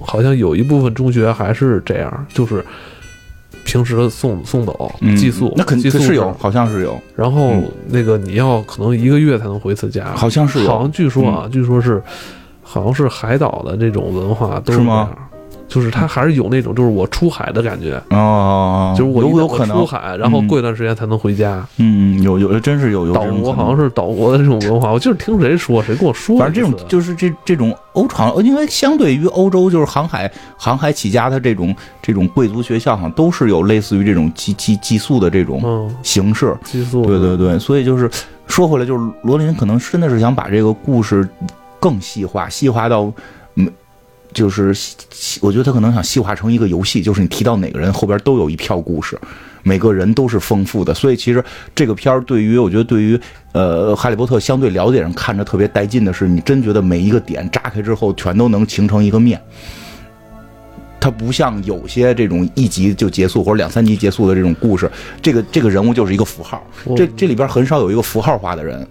[0.00, 2.64] 好像有一部分中学还是这样，就是
[3.64, 7.64] 平时送送走嗯寄宿，那肯定是有，好像是有，然后嗯。
[7.88, 12.02] 那个你要可能一个月才能回次家，好像是有，好像据说啊，据说是
[12.68, 15.22] 好像是海岛的这种文化都是吗这样？
[15.68, 21.66] 就是他还是有那种就是我出海的感觉，哦，就是我我有有可能出，海，然后过一段时间才能回家。
[21.78, 26.38] 嗯，有有真是有有岛国好像是岛国的这种文化，我就是听谁说，谁跟我说。
[26.38, 36.56] 反正这种就是这这种欧航，因为相对于欧洲就是航海航海起家的这种这种贵族学校，好像都是有类似于这种寄寄寄宿的这种嗯形式。
[36.62, 38.08] 寄宿，对对对，所以就是
[38.46, 41.28] 说回来，就是罗琳可能真的是想把这个故事
[41.80, 43.12] 更细化，细化到
[43.54, 43.70] 嗯。
[44.32, 49.18] 就是细我觉得他可能想细化成一个游戏，就是你提到哪个人后边都有一票故事，
[49.62, 51.42] 每个人都是丰富的，所以其实
[51.74, 53.18] 这个片儿对于我觉得对于
[53.52, 59.40] 呃哈利波特相对了解人看着特别带劲的是，你真觉得每一个点扎开之后全都能形成一个面。
[61.00, 64.90] 它不像有些这种一集就结束或者两三集结束的这种故事，
[65.22, 66.62] 这个这个人物就是一个符号，
[66.94, 68.86] 这这里边很少有一个符号化的人，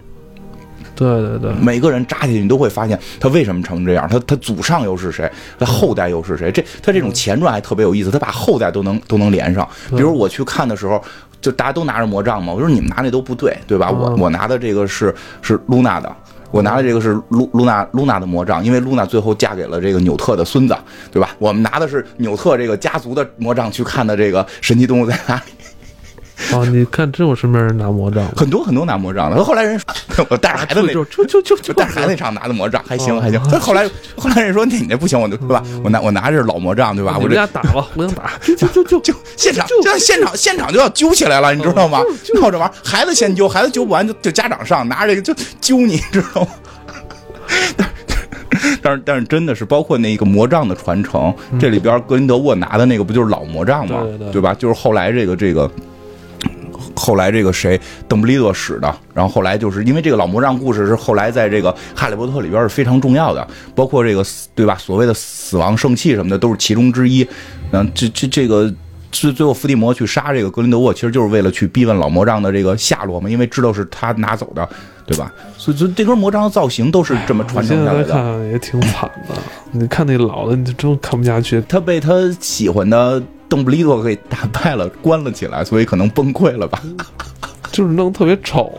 [0.96, 9.68] 对对对，每个人扎进去你都会发现他为什么成这样，他他祖上又是谁，他后代又是谁，这他这种前传还特别有意思，他把后代都能都能连上。
[9.90, 11.02] 比如我去看的时候，
[11.40, 13.90] 就大家都拿着魔杖嘛，我说你们拿那都不对，对吧？
[13.90, 16.10] 我嗯我拿的这个是是露娜的。
[16.52, 20.74] 我拿的这个是露露娜露娜的魔杖，因为露娜最后嫁给了这个纽特的孙子，
[21.10, 21.34] 对吧？
[21.38, 25.52] 我们拿的是纽特这个家族的魔杖去看的这个神奇动物在哪里。
[26.52, 35.62] 啊， 你看真有身边人拿魔杖，很多很多拿魔杖的，后来人说 我带着孩子那就就就就带着孩子那场拿的魔杖还行哦还行，但 后来后来人说你那不行，我就对吧？
[35.82, 37.16] 我拿我拿着是老魔杖对吧？
[37.20, 42.00] 我这俩打吧，互相打，就就就就就现场就现场现场就要揪起来了，你知道吗？
[42.40, 46.48] 闹着玩，孩子先揪，孩子揪不完就就家长上，拿着这个就揪你，知道吗？
[48.82, 54.02] 但是但是真的是包括那个魔杖的传承，这里边格林德沃拿的那个不就是老魔杖吗？
[54.32, 54.54] 对吧？
[54.54, 55.70] 就是后来这个这个。
[56.96, 64.76] 后来这个谁，邓布利多使的，然后后来就是因为这个老魔杖故事是后来在这个《哈利波特》里边是非常重要的，包括这个对吧？
[64.76, 67.26] 所谓的死亡圣器什么的都是其中之一。
[67.70, 68.72] 嗯，这这这个
[69.12, 74.68] 最最后伏地魔去杀这个格林德沃，其实就是为了去逼问老魔杖的这个下落嘛，因为知道是他拿走的，
[75.06, 75.32] 对吧？
[75.58, 78.12] 所以所以这根魔杖的造型都是这么传承下来的。
[78.12, 79.34] 看也挺惨的，
[79.72, 81.62] 你看那老的，你就真看不下去。
[81.68, 86.82] 他被他喜欢的邓布利多给打败了，关了起来，所以可能崩溃了吧？
[87.72, 88.72] 就是弄特别丑，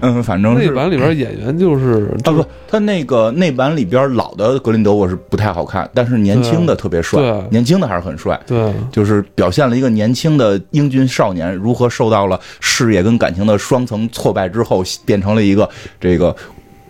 [0.00, 15.68] 嗯，反正是那版里边演员就是啊不，他那个那版里边老的格林德沃是不太好看，但是年轻的特别帅对，年轻的还是很帅，对就是表现了一个年轻的英俊少年如何受到了事业跟感情的双层挫败之后，变成了一个
[15.98, 16.36] 这个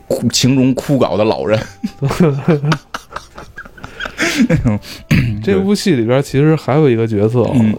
[0.06, 1.58] 枯情容枯槁的老人。
[5.42, 7.74] 这部戏里边其实还有一个角色，嗯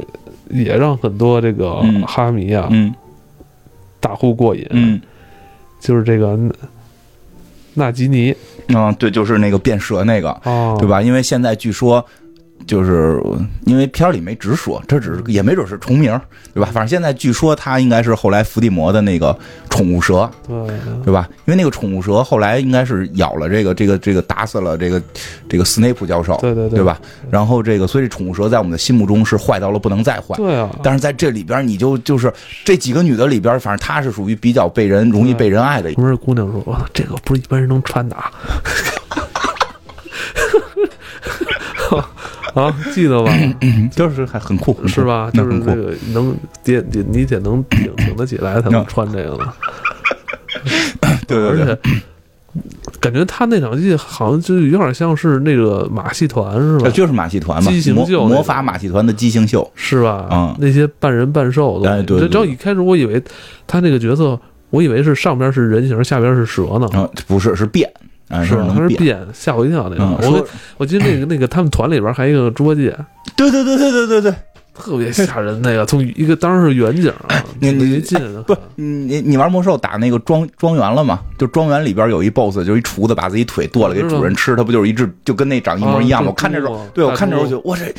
[0.49, 2.93] 也让很多这个嗯哈迷啊嗯
[3.99, 4.99] 大呼过瘾，嗯
[5.79, 6.53] 就是这个纳
[7.73, 8.35] 纳吉尼
[8.67, 10.87] 嗯，对，就是那个变蛇那个，啊，对？
[10.87, 11.01] 吧？
[11.01, 12.05] 因为现在据说。
[12.67, 13.21] 就是
[13.65, 16.19] 因为片儿里没直说，这只是也没准是重名，
[16.53, 16.69] 对吧？
[16.71, 19.37] 反正现在据说他应该是后来伏地魔的那个
[19.69, 20.67] 宠物蛇，对
[21.03, 21.27] 对吧？
[21.45, 25.01] 因为那个宠物蛇后来应该是咬了这个这个这个打死了这个
[25.47, 26.79] 这个斯内普教授，对对对？
[26.79, 26.99] 对吧？
[27.31, 30.35] 然后这个所以宠物蛇在我们的心目中是坏到了不能再坏。
[30.35, 32.31] 对啊，但是在这里边，你就就是
[32.63, 35.91] 这几个女的里边，反正她是属于比较被人容易被人爱的。
[35.93, 38.31] 不是姑娘说，这个不是一般人能穿的啊。
[42.53, 43.31] 啊，记得吧？
[43.91, 45.29] 就是还很酷，是吧？
[45.33, 49.53] 就是这个能得得你得能挺挺得起来才能穿这个 呢。
[51.27, 51.79] 对对对，而且
[52.99, 56.89] 感觉他那场戏好像就有点像是那个马戏团是吧？
[56.89, 59.69] 就是马戏团嘛，畸形秀魔法马戏团的畸形秀。
[59.75, 60.27] 是吧？
[60.31, 63.21] 嗯那些半人半兽的，哎对对只要一开始我以为
[63.67, 64.39] 他那个角色，
[64.71, 67.89] 我以为是上边是人形，下边是蛇呢，嗯，不是，是变，
[68.29, 68.65] 啊，是吧？
[68.73, 68.81] 他。
[68.81, 70.03] 是变，吓我一跳那个。
[70.03, 72.95] 嗯，我我记得那个 那个他们团里边还有一个猪八戒，
[73.35, 74.33] 对对对对对对对，
[74.73, 75.61] 特别吓人。
[75.61, 81.19] 那个从一个当时是远景啊， 你你离近不，你你玩魔兽打那个庄庄园了吗？
[81.37, 86.27] 就庄园里边有一 BOSS，就是一厨子把自己腿剁了给主人吃，他不就是一只就跟那长一模一样吗？
[86.27, 87.93] 啊我看着时候，对我看着时候就我这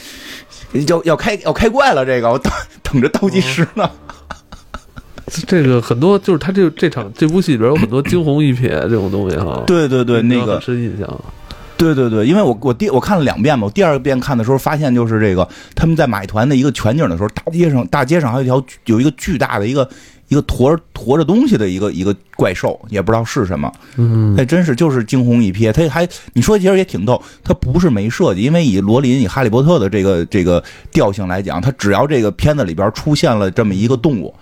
[0.87, 3.91] 要要开要开怪了，这个我等等着倒计时呢。
[5.47, 9.63] 这个很多就是他这这场这部戏里边有很多惊鸿一瞥这种东西哈。
[9.67, 11.21] 对 对对，那个深印象。
[11.77, 19.89] 对对对，因为我我第我看了两遍嘛，我第二遍看的时候发现就是这个他们在买团的一个全景的时候，大街上大街上还有一条有一个巨大的一个
[20.29, 25.73] 一个驮驮着东西的一个一个怪兽，也不知道是什么，嗯，那真是就是惊鸿一瞥。
[25.73, 30.63] 他还你说其实也挺逗，他不是没设计，因为以罗琳以哈利波特的这个这个
[30.93, 34.35] 调性来讲，他只要这个片子里边出现了这么一个动物，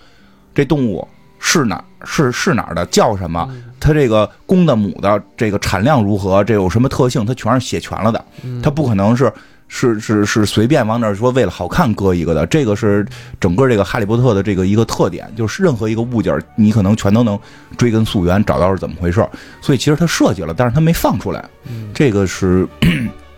[0.59, 1.07] 这动物
[1.39, 3.49] 是哪是是哪儿的，叫什么？
[3.79, 6.43] 它这个公的母的这个产量如何？
[6.43, 7.25] 这有什么特性？
[7.25, 8.25] 它全是写全了的，
[8.61, 9.33] 它不可能是
[9.69, 12.45] 是是是随便往那儿说为了好看搁一个的。
[12.47, 13.07] 这个是
[13.39, 17.39] 整个这个哈利波特的这个一个特点，就是任何一个物件你可能全都能
[17.77, 19.25] 追根溯源找到是怎么回事
[19.61, 21.49] 所以其实他设计了，但是他没放出来，
[21.95, 22.67] 这个是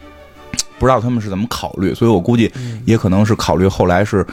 [0.80, 1.94] 不知道他们是怎么考虑。
[1.94, 2.50] 所以我估计
[2.86, 4.26] 也可能是考虑后来是。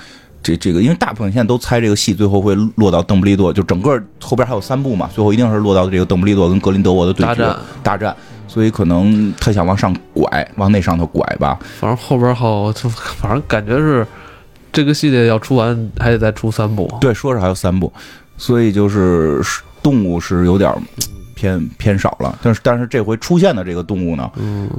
[0.43, 8.15] 这这个，因为大部分现在都猜这个戏最后会落到邓布利多，就整个后边还有三部嘛，最后一定是落到这个邓布利多跟格林德沃的对决大战，
[8.47, 11.59] 所以可能他想往上拐，往那上头拐吧。
[11.79, 12.87] 反正后边好，就
[13.19, 14.07] 反正感觉是
[14.71, 16.89] 这个系列要出完还得再出三部。
[17.01, 17.91] 对，说是还有三部，
[18.37, 19.41] 所以就是
[19.83, 20.73] 动物是有点。
[21.37, 24.27] 偏偏少了，但是但是这回出现的这个动物呢，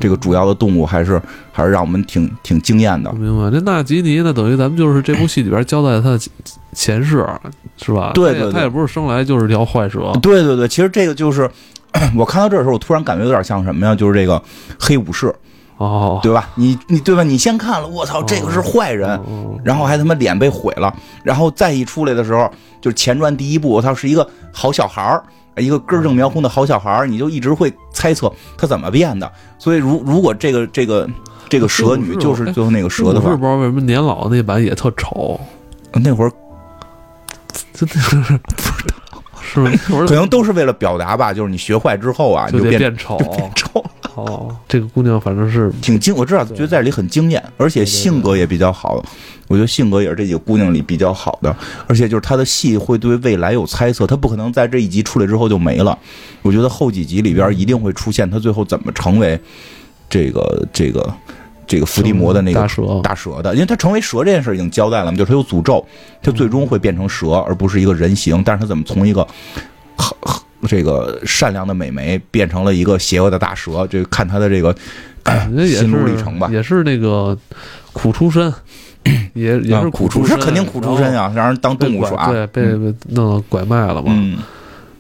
[0.01, 3.13] 这个主要的动物还是还是让我们挺挺惊艳的。
[3.13, 3.49] 明白？
[3.49, 6.19] 这纳吉尼呢，等于咱们就是这部戏里边交代他的
[6.73, 7.25] 前世，
[7.77, 8.11] 是吧？
[8.13, 10.13] 对对，他也不是生来就是条坏蛇。
[10.21, 11.49] 对对对，其实这个就是
[12.19, 13.95] 我看到这的时候，我突然感觉有点像什么呀？
[13.95, 14.43] 就是这个
[14.81, 15.33] 黑武士
[15.77, 16.51] 哦，对吧？
[16.57, 17.23] 你你对吧？
[17.23, 19.19] 你先看了，我操，这个是坏人，
[19.63, 20.93] 然后还他妈脸被毁了，
[21.23, 25.23] 然后再一出来的时候，就是前传第一部，我操，是一个好小孩儿。
[25.59, 29.31] 一个根正苗红的好小孩你就一直会猜测他怎么变的。
[29.59, 31.09] 所以，如如果这个这个
[31.49, 35.41] 这个蛇女就是最后那个蛇的话，不知道为什么年老那版也特丑。
[35.93, 36.33] 那会儿
[37.73, 38.39] 真的是不知
[39.11, 39.71] 道，是吧？
[40.07, 41.33] 可能都是为了表达吧。
[41.33, 43.85] 就是你学坏之后啊，就变变丑，变丑。
[44.15, 49.03] 哦，这个姑娘反正是挺惊，我知道，觉得在这里很惊艳，而且性格也比较好。
[49.49, 51.55] 我觉得性格也是这几个姑娘里比较好的，
[51.87, 55.99] 而且就是她的戏会对未来有猜测，她不可能在这一集出来之后就没了。
[56.43, 59.41] 我觉得后几集里边一定会出现她最后怎么成为
[60.09, 61.15] 这个这个
[61.67, 65.85] 这个伏地魔的那个大蛇大蛇的，因为她成为蛇这件事已经交代了嘛，就是她有诅咒，
[66.23, 69.27] 她最终会变成蛇而不是一个人形，但是她怎么从一个
[70.67, 74.75] 这个善良的美眉变成了一个邪恶的大蛇，就看他的这个
[75.55, 76.49] 心路历程吧。
[76.51, 77.37] 也是那个
[78.01, 78.53] 苦出身，
[79.35, 84.15] 也也是苦出身，肯定苦出身啊，让人当动物耍，对，被被弄到拐卖了嘛。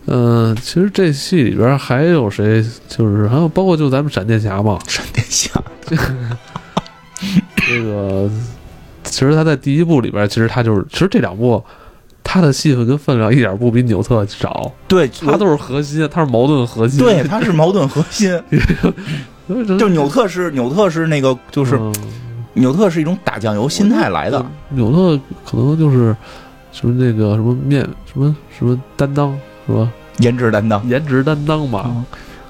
[0.06, 2.64] 嗯，其实这戏里边还有谁？
[2.88, 5.50] 就是还有包括就咱们闪电侠嘛，闪电侠。
[7.56, 8.28] 这个
[9.04, 11.62] 其实他在第一部里边，其实他就是，其实这两部。
[12.30, 18.38] 他的戏份跟分量一点不比纽特少，对他都是核心，他是矛盾核心，对，他是矛盾核心。
[19.78, 21.80] 就纽特是纽特是那个就是
[22.58, 26.16] 纽特是一种打酱油心态来的，纽特可能就是
[26.72, 29.90] 什么那个什么面什么什么担当是吧？
[30.18, 32.04] 颜值担当，颜值担当嘛。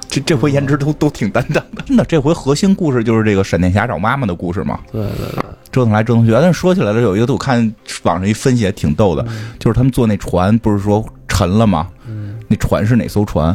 [0.09, 2.03] 这这回颜值都都挺担当的， 真的。
[2.07, 4.81] 这回核心故事就是这个闪电侠找妈妈的故事嘛。
[4.91, 6.33] 对对对，折腾来折腾去。
[6.33, 7.61] 但说起来了，有一个我看
[8.05, 9.23] 网上一分析也挺逗的，
[9.59, 11.89] 就是他们坐那船不是说沉了吗？
[12.07, 13.55] 嗯，那船是哪艘船？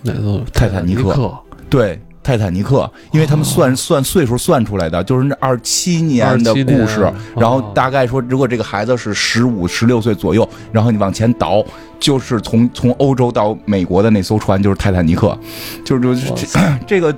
[0.00, 0.42] 哪艘？
[0.54, 1.30] 泰坦尼克。
[1.68, 2.00] 对。
[2.28, 11.64] 泰坦尼克，因为他们算算岁数算出来的，就是那二七年的故事，然后大概说，如果这个孩子是十五、十六岁左右，然后你往前倒，
[11.98, 15.38] 就是从从欧洲到美国的那艘船就是泰坦尼克，
[15.82, 16.34] 就是就
[16.86, 17.16] 这个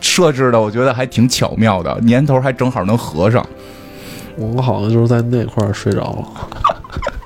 [0.00, 3.44] 设置的，我觉得还挺巧妙的，年头还正好能合上。
[4.36, 6.24] 我好像就是在那块儿睡着了。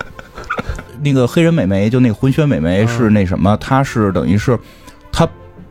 [1.05, 3.55] 那个黑人美眉，就那个混血美眉是那什么？
[3.59, 4.63] 她是等于是她。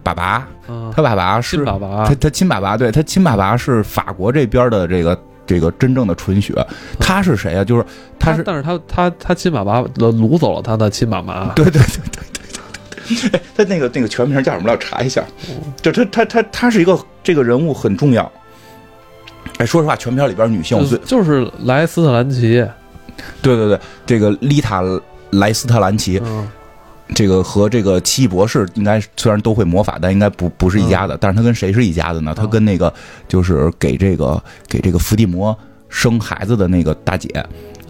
[0.06, 0.48] 爸爸，
[0.96, 6.54] 他爸爸是爸爸，他他亲爸爸，对他亲爸爸是法国这边的这个这个真正的纯血。
[7.00, 7.64] 他是谁啊？
[7.64, 7.84] 就是
[8.20, 11.52] 他是，但是他他他亲爸爸掳走了他的亲妈妈。
[11.54, 12.24] 对对对对
[13.08, 14.72] 对对， 他那个那个全名叫什么？
[14.72, 15.24] 我查一下。
[15.82, 18.32] 就他他他他是一个这个人物很重要。
[19.58, 22.64] 哎，说实话，全片里边女性最就是莱斯特兰奇。
[23.42, 24.84] 对对对，这个丽塔
[25.32, 26.22] 莱斯特兰奇。
[27.14, 31.16] 这个和这个奇异博士应该虽然都会魔法，但应该不不是一家的。
[31.18, 32.34] 但是他跟谁是一家的呢？
[32.36, 32.92] 他跟那个
[33.28, 35.56] 就是给这个给这个伏地魔
[35.88, 37.30] 生孩子的那个大姐。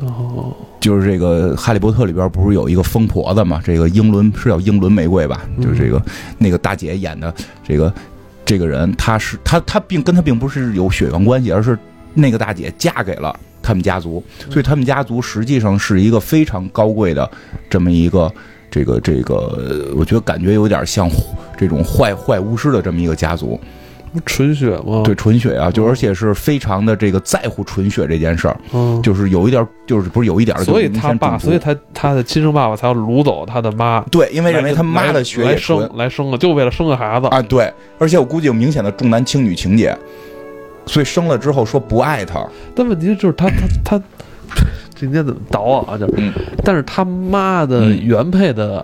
[0.01, 3.61] 哦，就是这个哈利波特里边不是有一个疯婆子嘛？
[3.63, 5.45] 这个英伦是叫英伦玫瑰吧？
[5.61, 6.01] 就是这个
[6.37, 7.33] 那个大姐演的
[7.65, 7.93] 这个
[8.43, 11.79] 这个人，她是她她并跟她并不是有血缘关系，而是
[12.13, 17.31] 那个大姐嫁给了他们家族，所以他们家族实际上是一个非常高贵的
[17.69, 18.29] 这么一个。
[18.75, 21.09] 这个这个，我觉得感觉有点像
[21.55, 23.57] 这种坏坏巫师的这么一个家族，
[24.13, 25.01] 不纯血吗？
[25.05, 37.27] 对，纯血啊，就而且是非常的这个在乎纯血这件事儿，嗯，就是有一点儿，就是不是有一点儿，所以他爸，所以他他的亲生爸爸才要掳走他的妈，对，因为认为他妈的血来生来生了，就为了生个孩子。
[37.27, 39.97] 啊，对，而且我估计有明显的重男轻女情节，
[40.85, 42.45] 所以生了之后说不爱他，
[42.75, 43.47] 但问题就是他
[43.85, 44.01] 他他，
[44.95, 45.97] 这应该怎么倒啊？
[45.97, 46.33] 就是，嗯
[46.63, 48.83] 但是他妈的嗯原配的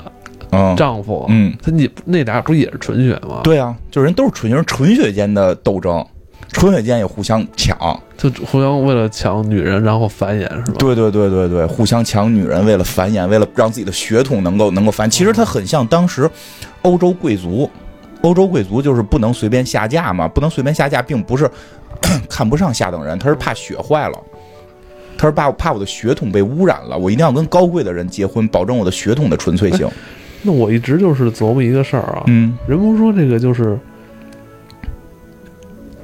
[0.52, 6.06] 嗯丈夫，嗯，他你那俩不也是纯血吗？，对啊，就是人都是纯人纯血间的斗争，
[6.52, 7.78] 纯血间也互相抢，
[8.18, 10.76] 就互相为了抢女人，然后繁衍是吧？
[10.78, 15.10] 对对对对对，互相抢女人，为了繁衍，为了让自己的血统能够能够繁。
[15.10, 16.30] 其实他很像当时
[16.82, 17.70] 欧洲贵族，
[18.22, 21.50] 欧洲贵族就是不能随便下嫁嘛，不能随便下嫁，并不是
[22.30, 24.18] 看不上下等人，他是怕血坏了。
[25.22, 29.88] 他是怕怕我的血统被污染了，我一定要跟高贵的人结婚，保证我的血统的纯粹性。
[30.42, 33.78] 那我一直就是琢磨一个事儿啊，嗯人不说这个就是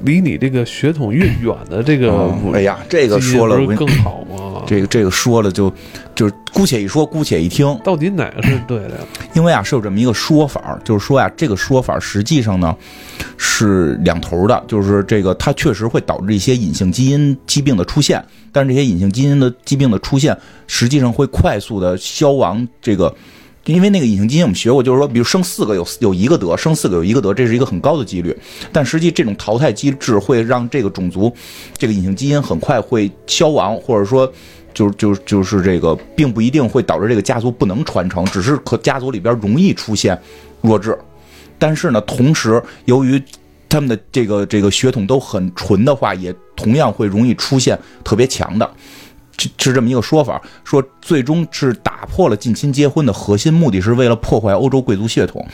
[0.02, 4.47] 离你这个血统越远的这个嗯，哎呀，这个说了，我跟不更好吗？
[4.68, 5.72] 这个这个说了就
[6.14, 7.66] 就是姑且一说，姑且一听。
[7.82, 8.96] 到底哪个是对的呀？
[9.34, 12.76] 因为啊是有这么一个说法儿，就是说呀、这个说法儿实际上呢
[13.38, 23.14] 是两头的，就是这个它确实会导致一些隐性基因疾病的出现，但是这些隐性基因的疾病的出现，实际上会快速的消亡这个。
[23.64, 28.34] 因为那个隐性基因我们学过，就是说，比如生四个有有一个得，生四个有一个得，这是一个很高的几率。
[28.72, 31.30] 但实际这种淘汰机制会让这个种族，
[31.76, 34.32] 这个隐性基因很快会消亡，或者说
[34.78, 40.16] 就是就是就是这个，并不一定会导致这个家族不能传承，只是可家族里边容易出现
[40.60, 40.96] 弱智。
[41.58, 43.20] 但是呢，同时由于
[43.68, 48.70] 他们的这个这个血统都很纯的话，也同样会容易出现特别强的。
[49.36, 55.44] 是是这么一个说法，说最终是打破了近亲结婚的核心目的，是为了破坏欧洲贵族血统。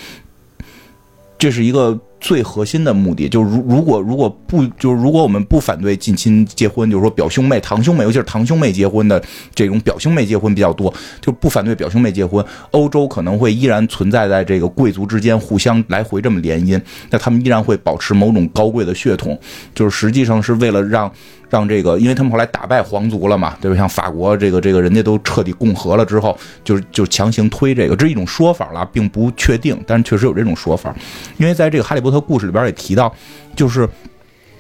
[1.39, 9.23] 这是一个最核心的目的，就是如如果如果不就是如果我们不反对近亲结婚，就是说表兄妹、堂兄妹，尤其是堂兄妹结婚的
[9.55, 19.39] 这种表兄妹结婚比较多，就不反对表兄妹结婚，欧洲可能会依然存在在这个贵族之间互相来回这么联姻，那他们依然会保持某种高贵的血统，
[19.75, 21.13] 就是实际上是为了让
[21.55, 23.77] 让这个，因为他们后来打败皇族了嘛，对吧？
[23.77, 30.95] 像法国这个这个人家都彻底共和了之后，就是就强行推这个，这是一种说法了，并不确定，但是确实有这种说法。
[31.37, 33.15] 因为在这个《哈利波特》故事里边也提到，
[33.55, 33.89] 就是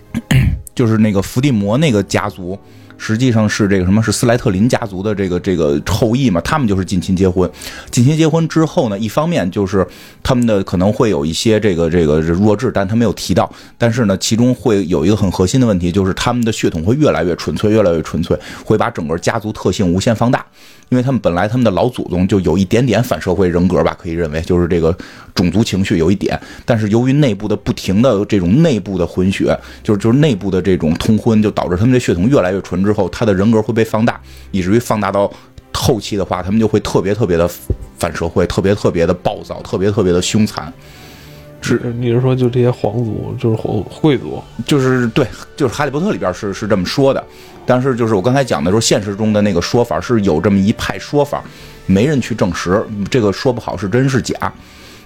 [0.75, 2.57] 就是那个伏地魔那个家族。
[2.97, 6.41] 实际上是这个什么是斯莱特林家族的这个这个后裔嘛？
[6.41, 7.51] 他们就是近亲结婚。
[7.91, 9.87] 近亲结婚之后呢，一方面就是
[10.23, 13.51] 他们的可能会有一些这个这个弱智，但他没有提到。
[13.77, 20.45] 但是呢，其中会有一个很核心的问题，就是他们的血统会越来越纯粹，越来越纯粹，会把整个家族特性无限放大。
[20.95, 24.97] 因为他们本来他们的老祖宗就有一点点反社会人格吧，可以认为就是这个
[25.35, 34.21] 种族情绪有一点，但是由于内部的不停的这种内部的混血，就是就是内部的这种通婚，就导致他们的血统越来越纯之后，他的人格会被放大，
[34.53, 35.29] 以至于放大到
[35.73, 37.51] 后期的话，他们就会特别特别的
[37.99, 40.73] 反社会，特别特别的暴躁，特别特别的凶残。
[41.65, 44.43] 是你是说就这些皇族，就是皇贵族？
[44.67, 47.25] 就是对，就是《哈利波特》里边是是这么说的，
[47.65, 51.43] 但是就是我刚才讲的时候，现实中的那个说法是有这么一派说法，
[51.87, 54.53] 没人去证实，这个说不好是真是假。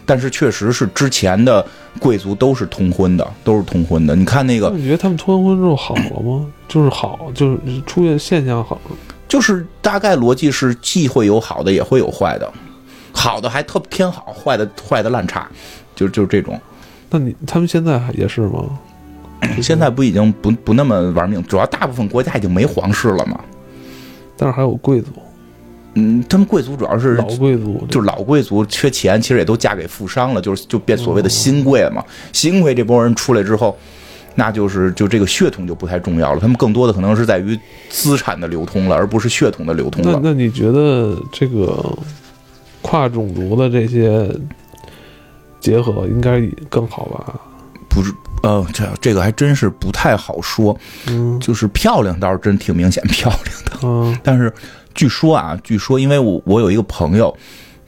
[0.04, 1.62] 但是确实是之前的
[1.98, 4.16] 贵族都是通婚的，都是通婚的。
[4.16, 6.46] 你看那个，你觉得他们通婚之后好了吗？
[6.66, 8.96] 就是好，就是出现现象好了。
[9.28, 12.50] 就是大概逻辑是既会有好的，也会有坏的，
[13.12, 15.46] 好的还特偏好，坏的坏的烂差，
[15.99, 16.59] 就就这种。
[17.11, 18.64] 那你他们现在也是吗？
[19.62, 23.40] 现在不已经不不那么玩命，主要大部分国家已经没皇室了嘛。
[24.36, 25.11] 但是还有贵族，
[25.94, 32.05] 嗯，他们贵族主要是老贵族，就是老贵族缺钱，其实也都嫁给富商了，就是就变所谓的新贵了嘛。
[32.32, 33.76] 新贵这波人出来之后，
[34.34, 40.20] 那就是就这个血统就不太重要了，他们更多的可能是在于资产的流通了，而不是血统的流通了。
[40.22, 41.96] 那那你觉得这个
[42.82, 44.28] 跨种族的这些
[45.61, 47.34] 结合应该更好吧？
[47.88, 50.78] 不是，呃，这这个还真是不太好说。
[51.06, 54.52] 嗯就是漂亮倒是真挺明显漂亮的，嗯但是
[54.94, 57.36] 据说啊，据说因为我我有一个朋友。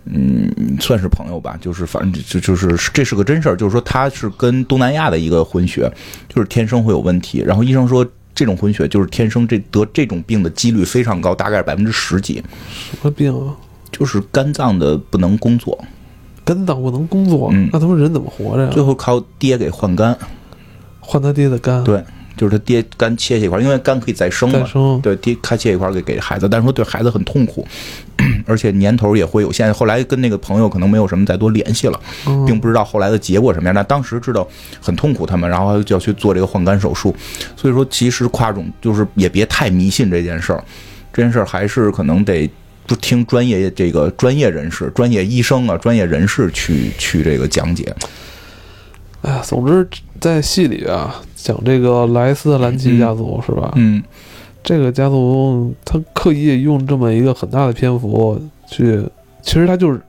[0.06, 0.50] 嗯，
[0.80, 5.92] 算是朋友吧，就是反正就就是这是个真事儿，就是说他是跟东南亚的一个混血，
[6.26, 8.04] 就是天生会有问题，然后医生说
[8.34, 12.42] 这种混血就是天生这得这种病的几率非常高，大概是百分之十几，
[12.90, 13.54] 什么病啊？
[13.92, 15.78] 就是肝脏的不能工作，
[16.54, 18.70] 肝脏不能工作，嗯那他们人怎么活着呀？
[18.72, 20.16] 最后靠爹给换肝，
[20.98, 22.02] 换他爹的肝，对
[22.36, 27.66] 就是他爹肝切下一块儿，因为肝可以再生嘛，再生，对，爹开切一块儿给给孩子，但是说对孩子很痛苦，
[28.46, 29.72] 而且年头也会有限。
[29.74, 33.74] 后来跟那个朋友可能没有什么再多联系了，嗯并不知道后来的结果什么样。
[33.74, 34.46] 但当时知道
[34.80, 37.14] 很痛苦，他们然后就要去做这个换肝手术。
[37.56, 40.64] 所以说，其实跨种就是也别太迷信这件事儿，
[41.12, 42.50] 这件事儿还是可能得。
[42.90, 47.94] 不听专业这个专业人士、专业医生啊、专业人士去去这个讲解，
[49.22, 49.88] 哎呀，总之
[50.18, 53.70] 在戏里啊，讲这个莱斯特兰奇家族、是吧？
[53.76, 54.02] 嗯
[54.64, 58.36] 这个家族他刻意用这么一个很大的篇幅
[58.66, 59.00] 去，
[59.40, 60.00] 其实他就是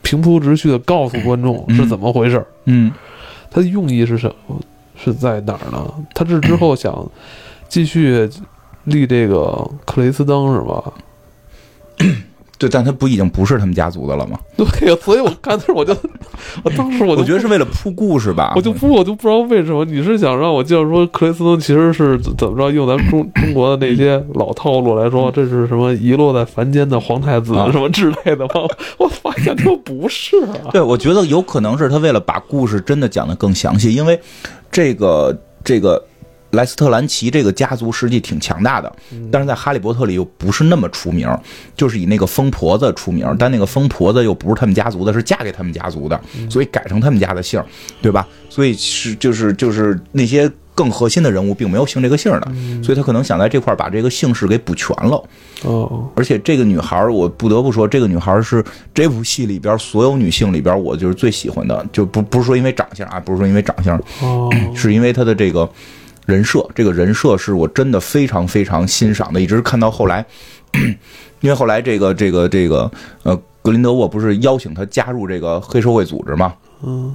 [0.00, 2.46] 平铺直叙的告诉观众嗯是怎么回事儿。
[2.66, 2.92] 嗯
[3.50, 4.60] 他的用意是什么？
[4.96, 5.92] 是在哪儿呢？
[6.14, 7.10] 他这之后想
[7.68, 8.30] 继续
[8.84, 10.92] 立这个克雷斯登是吧？
[12.56, 14.38] 对，但他不已经不是他们家族的了吗？
[14.56, 15.94] 对呀，所以我看那儿我就，
[16.62, 28.52] 我当时我就我觉得是为了铺故事吧，我就不我就不知道为什么你是想让我介绍说克雷斯登其实是怎怎么着用咱们中中国的那些老套路来说，这是什么遗落在凡间的皇太子啊什么之类的吗？
[28.98, 30.70] 我发现他不是啊。
[30.70, 34.18] 对，我觉得有可能是他为了把故事真的讲得更详细，因为
[34.70, 36.02] 这个这个
[36.54, 38.92] 莱斯特兰奇这个家族实际挺强大的，
[39.30, 41.28] 但是在《哈利波特》里又不是那么出名，
[41.76, 47.62] 就是以那个疯婆子出名，但那个疯婆子又不是他们家族的，是嫁给他们家族的，所以改成他们家的姓，
[48.00, 48.26] 对吧？
[48.48, 52.52] 所以是就是就是那些更核心的人物并没有姓这个姓的，
[52.82, 55.22] 所以他可能想在这块把这个姓氏给补全了。
[55.62, 65.68] 哦，而且这个女孩儿，我不得不说，这个女孩儿是这部戏里边所有女性里边我就是最喜欢的，就不不是说因为长相啊，不是说因为长相，哦，是因为她的这个
[66.26, 70.24] 人设，这个人设是我真的非常非常欣赏的，一直看到后来，
[71.40, 72.90] 因为后来这个这个这个
[73.22, 76.54] 呃，格林德沃不是邀请他加入这个黑社会组织吗？
[76.82, 77.14] 嗯，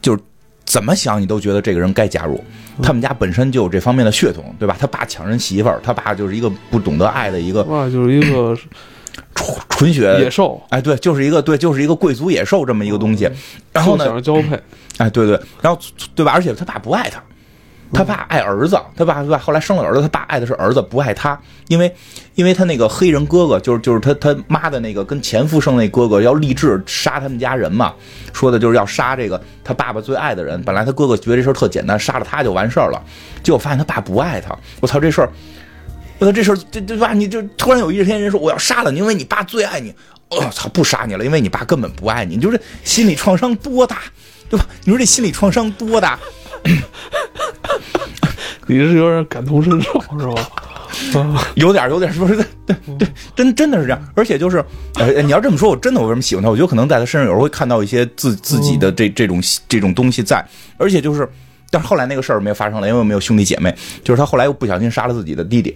[0.00, 0.22] 就是
[0.64, 2.42] 怎么想你都觉得这个人该加入。
[2.80, 4.76] 他们家本身就有这方面的血统，对吧？
[4.78, 8.56] 他爸抢人媳妇儿，他爸就是一个不懂得爱的一个哇，就是一个
[9.34, 13.28] 纯纯血野兽，哎，对，就是一个对，就是一个贵族野兽这么一个东西。
[13.72, 14.56] 然后呢，交配，
[14.98, 15.80] 哎，对对，然后
[16.14, 16.30] 对吧？
[16.32, 17.20] 而且他爸不爱他，
[17.92, 19.38] 他爸爱儿子，他爸对吧？
[19.38, 21.94] 后来生了儿子，他爸爱的是儿子，不爱他，因为
[22.34, 27.94] 因为他那个黑人哥哥，就是就是他他妈的那个跟前夫生那哥哥要立志杀他们家人嘛，
[28.32, 30.62] 说的就是要杀这个他爸爸最爱的人。
[30.62, 33.02] 本来他哥哥觉得这事儿特简单，杀了他就完事儿了，
[33.42, 35.30] 结果发现他爸不爱他，我操，这事儿。
[36.18, 37.12] 我操，这事儿这这爸？
[37.12, 39.94] 你就突然有一天人说我要杀了你，因为你爸最爱你。
[40.30, 42.36] 我、操，不杀你了，因为你爸根本不爱你。
[42.36, 44.02] 你说这心理创伤多大，
[44.50, 44.66] 对吧？
[44.84, 46.18] 你说这心理创伤多大？
[48.66, 51.44] 你是有点感同身受是吧？
[51.54, 52.48] 有点，有点说，是不是？
[52.66, 54.08] 对对，真真的是这样。
[54.14, 54.62] 而且就是，
[54.96, 56.50] 呃，你要这么说，我真的我为什么喜欢他？
[56.50, 60.44] 我觉得可能在他身上有时候会看到一些自自己的这这种这种东西在。
[60.76, 61.28] 而且就是，
[61.70, 63.74] 但是后来那个事儿没有发生了，因为我没有兄弟姐妹。
[64.02, 65.74] 就是他后来又不小心杀了自己的弟弟，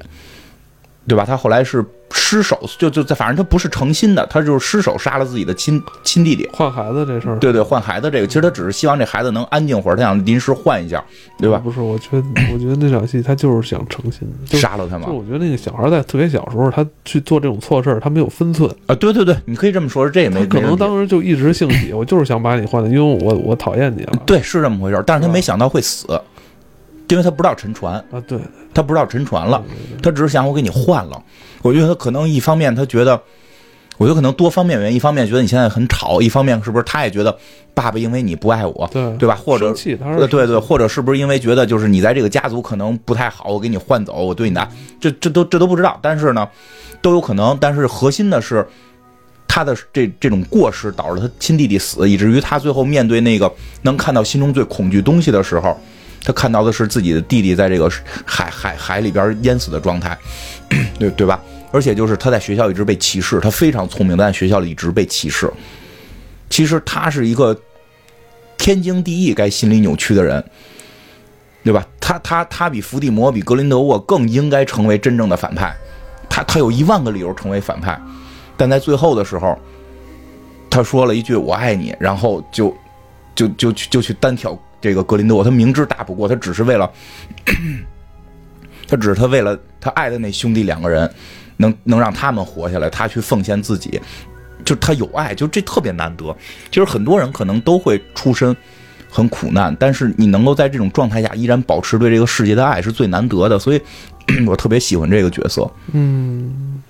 [1.07, 1.25] 对吧？
[1.25, 6.49] 他后来是失手，就就在，反正他不是诚心的，他就是失手杀了自己的亲亲弟弟。
[6.53, 11.03] 换孩子这事儿，对对，换孩子这个，其实他只是希望这孩子能安静会儿，他想临时换一下，
[11.39, 11.59] 对吧？
[11.59, 15.13] 不是，我觉得，我觉得那场戏他就是想诚心杀了他嘛就？
[15.13, 26.07] 我觉得那个小孩在特别小时候，他去做这种错事儿，他没有分寸，啊，对对对，你可以这么说，这也没可能当时就一时兴起，我就是想把你换了，因为我我讨厌你了对是这么回事儿，但是他没想到会死，
[27.13, 28.39] 因为他不知道沉船，啊，对，
[28.73, 29.63] 他不知道沉船了，
[30.03, 31.23] 他只是想我给你换了。
[31.61, 33.21] 我觉得他可能一方面他觉得，
[33.99, 37.37] 我觉得可能多方面原因，一方面觉得你现在很吵，一方面是不是他也觉得
[37.75, 39.35] 爸爸因为你不爱我，对对吧？
[39.35, 44.67] 或者生气，他呃，是对对，或者是不是因为觉得就是你在这个家族可能不太好，我给你换走，我对你的
[44.99, 46.49] 这这都这都不知道，但是呢，
[47.03, 47.55] 都有可能。
[47.61, 48.67] 但是核心的是，
[49.47, 53.53] 他的这这种过失导致他亲弟弟死，以至于他最后面对那个
[53.83, 55.79] 能看到心中最恐惧东西的时候，
[56.25, 57.91] 他看到的是自己的弟弟在这个
[58.25, 60.17] 海海海里边淹死的状态，
[60.99, 61.41] 对对吧？
[61.73, 65.53] 而且就是他在学校一直被歧视，他非常聪明，但在学校里一直被歧视。
[66.49, 67.59] 其实他是一个
[68.59, 70.45] 天经地义该心理扭曲的人，
[71.65, 71.87] 对吧？
[71.99, 75.75] 他他他比伏地魔、比格林德沃更应该成为真正的反派，
[76.29, 77.99] 他他有一万个理由成为反派，
[78.57, 79.59] 但在最后的时候，
[80.69, 82.77] 他说了一句“我爱你”，然后就
[83.35, 86.91] 就就去就去单挑这个格林德沃，他明知打不过，他只是为了，
[88.89, 91.11] 他只是他为了他爱的那兄弟两个人
[91.57, 94.01] 能能让他们活下来，他去奉献自己，
[94.65, 96.37] 就他有爱，就这特别难得。
[96.71, 98.55] 其实很多人可能都会出身
[99.09, 103.81] 很苦难，但是你能够在这种状态下依然保持对这个世界的爱是最难得的，所以
[104.47, 105.71] 我特别喜欢这个角色。
[105.93, 106.83] 嗯，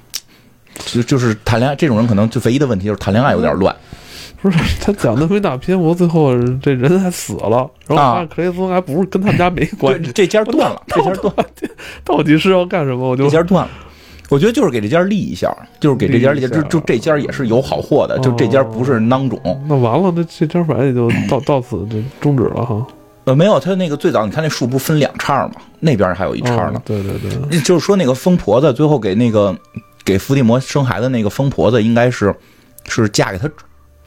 [0.86, 3.74] 就就是谈恋爱这种人，可能就唯一的问题就是谈恋爱有点乱。
[4.42, 11.32] 不是他讲那么一大篇幅，最后这人还死了，然后啊发现克雷斯还不是跟他们家没关系，对这家断了，这家断，
[12.04, 13.08] 到底是要干什么？
[13.10, 13.70] 我就这家断了。
[14.28, 19.38] 我觉得就是给这家立一下，就是给这家立一下，立一下就就这家也是有好货的，就这家不是囊肿。
[19.68, 22.84] 那完了，那这家反正也就到到此就终止了哈。
[23.24, 25.52] 呃，没有，他那个最早你看那树不是分两叉嘛？
[25.78, 26.82] 那边还有一叉呢哦。
[26.84, 29.54] 对对对，就是说那个疯婆子最后给那个
[30.04, 32.34] 给伏地魔生孩子那个疯婆子，应该是
[32.88, 33.48] 是嫁给他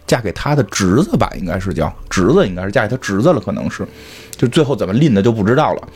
[0.07, 1.31] 嫁给他的侄子吧？
[1.37, 3.87] 应该是叫侄子，应该是嫁给他侄子了，可能是。
[4.37, 5.87] 就最后怎么拎的就不知道了，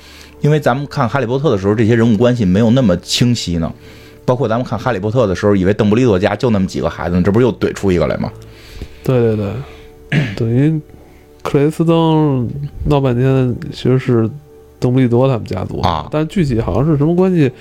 [0.41, 3.71] 因为咱们看《哈利波特》的时候，这些人物关系没有那么清晰呢。
[4.25, 8.31] 包括咱们看《哈利波特》的时候，以为邓布利多家就那么几个孩子呢，这不是又怼出一个来吗？
[9.03, 9.53] 对对对，
[10.35, 10.79] 等于
[11.41, 12.47] 克雷斯登
[12.85, 14.29] 闹半天其实是
[14.79, 17.51] 邓布利多他们家族啊但具体好像是什么关系，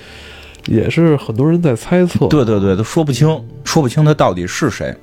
[0.67, 2.27] 也是很多人在猜测。
[2.27, 3.27] 对对对，都说不清，
[3.63, 4.95] 说不清他到底是谁，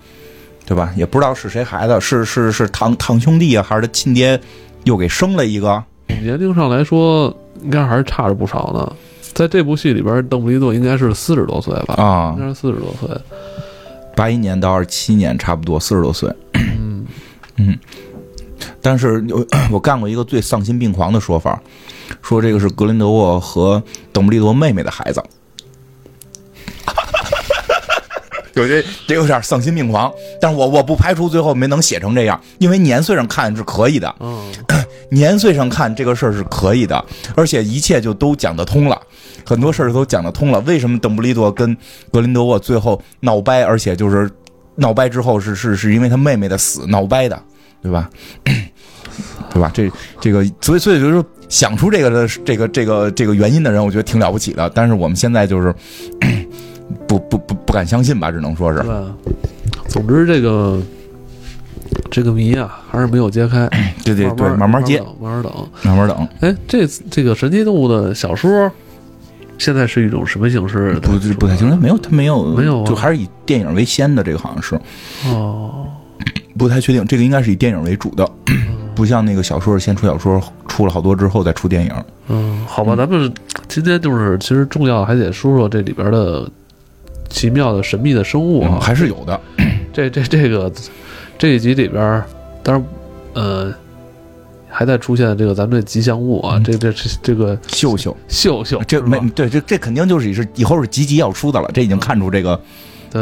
[0.66, 0.92] 对吧？
[0.96, 4.38] 也不知道是谁孩子，是是是堂堂兄弟啊，还是他亲爹
[4.84, 5.82] 又给生了一个？
[6.08, 8.92] 年龄上来说，应该还是差着不少呢。
[9.32, 11.94] 在这部戏里边，邓布利多应该是四十多岁吧？
[11.94, 13.08] 啊应该是四十多岁。
[14.16, 16.28] 八一年到二七年，差不多四十多岁。
[16.54, 17.06] 嗯，
[17.56, 17.78] 嗯，
[18.80, 21.60] 但是有我干过一个最丧心病狂的说法，
[22.22, 25.22] 说这个是格林德沃和邓布利多妹妹的孩子。
[28.56, 34.50] 有些这有点丧心病狂，但是我我不排除最后没能写成这样，因为年岁上看是可以的，嗯，
[35.12, 37.04] 年岁上看这个事儿是可以的，
[37.34, 39.00] 而且一切就都讲得通了，
[39.44, 40.58] 很多事儿都讲得通了。
[40.60, 41.76] 为什么邓布利多跟
[42.10, 44.30] 格林德沃最后闹掰，而且就是
[44.76, 47.40] 闹掰之后是是是因为他妹妹的死闹掰的，
[47.82, 48.08] 对吧？
[49.52, 49.70] 对吧？
[49.74, 49.90] 这
[50.20, 54.70] 这个，所以所以就是说想出这个的这个这个这个原因的人，我觉得挺了不起的。
[54.74, 55.74] 但是我们现在就是
[57.06, 58.92] 不不不不敢相信吧，只能说是对。
[59.88, 60.78] 总之，这个
[62.10, 63.68] 这个谜啊，还是没有揭开。
[64.04, 65.52] 对对对，慢慢慢接，等慢慢等。
[65.82, 66.28] 慢慢等。
[66.40, 68.70] 哎，这这个神奇动物的小说，
[69.58, 71.00] 现在是一种什么形式的？
[71.00, 74.78] 不不太清楚，没有他没有没有啊就还是以电影为先的，这个好像是
[75.28, 75.86] 哦，
[76.58, 78.28] 不太确定，这个应该是以电影为主的，
[78.94, 81.92] 不像那个小说先出小说，出了好多之后再出电影。
[82.28, 83.32] 嗯，好吧，咱们
[83.68, 86.48] 今天就是其实重要还得说说这里边的
[87.36, 89.40] 奇妙的神秘的生物啊，嗯还是有的。
[89.92, 90.72] 这这这个
[91.38, 92.22] 这一集里边，
[92.62, 92.84] 当然
[93.34, 93.74] 呃。
[94.68, 102.60] 还在出现这个咱们这吉祥物啊，嗯这这这这个秀秀，秀秀，这没对，这这肯定就是是以后是集集要出的了，这已经看出这个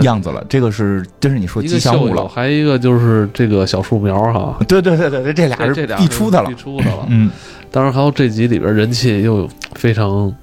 [0.03, 0.45] 样子了。
[0.49, 2.27] 这个是真是你说吉祥物了。
[2.27, 6.57] 还一个就是这个小树苗哈，对对对对对，这俩是必出的了必。
[6.57, 7.07] 出的了。
[7.09, 7.31] 嗯，
[7.71, 10.35] 当然还有这集里边人气又非常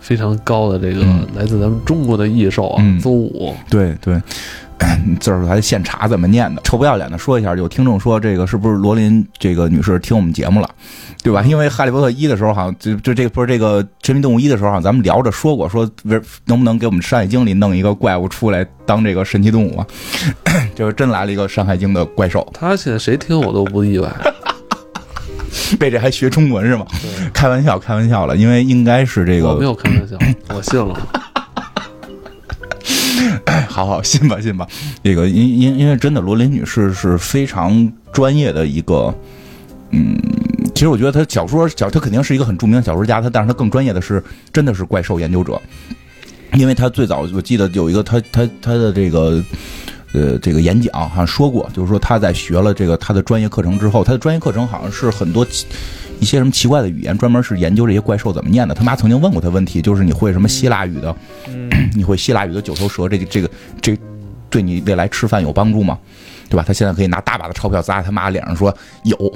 [0.00, 3.54] 非常高的这个嗯来自咱们中国的异兽啊，嗯邹武。
[3.68, 4.20] 对对。
[5.20, 10.68] 字儿还现查怎么念的，臭不要脸的说一下，有听众说这个是不是罗琳这个女士听我们节目了，
[11.22, 11.40] 对吧？
[11.40, 15.90] 因为《哈利波特一》的时候，好像就就这个不是这个《神秘动物一》的时候，好像咱们聊着说过，说
[16.44, 19.86] 能不能给我们《山海经》里弄一个怪物出来当这个神奇动物啊？
[20.76, 24.14] 就是真来了一个《山海经》的怪兽，他现在谁听我都不意外。
[25.78, 26.86] 被这还学中文是吗？
[27.32, 30.16] 开玩笑，开玩笑了，因为应该是这个我没，有开玩笑，
[30.54, 30.96] 我信了。
[33.68, 34.66] 好好信吧信吧，
[35.02, 39.14] 这个因因因为真的罗琳女士是非常专业的一个，
[39.90, 40.16] 嗯，
[40.74, 45.60] 其实我觉得她小说小，她肯定是一个很著名的小说家，她但是她更专业的是真的是怪兽研究者，
[46.54, 49.42] 因为她最早我记得有一个她她她的这个。
[50.16, 55.66] 呃，这个演讲好像说过，就是说他在学了这个他的专业课程之后，他的专业课程好像是很多奇
[56.20, 58.74] 一些什么奇怪的语言，专门是研究这些怪兽怎么念的。
[58.74, 61.14] 他妈曾经问过他问题，就是你会什么希腊语的？
[61.48, 63.50] 嗯， 你会希腊语的九头蛇，这个这个
[63.82, 63.94] 这
[64.48, 65.98] 对你未来吃饭有帮助吗？
[66.48, 66.64] 对吧？
[66.66, 69.14] 他现在可以拿大把的钞票砸他妈脸上说有，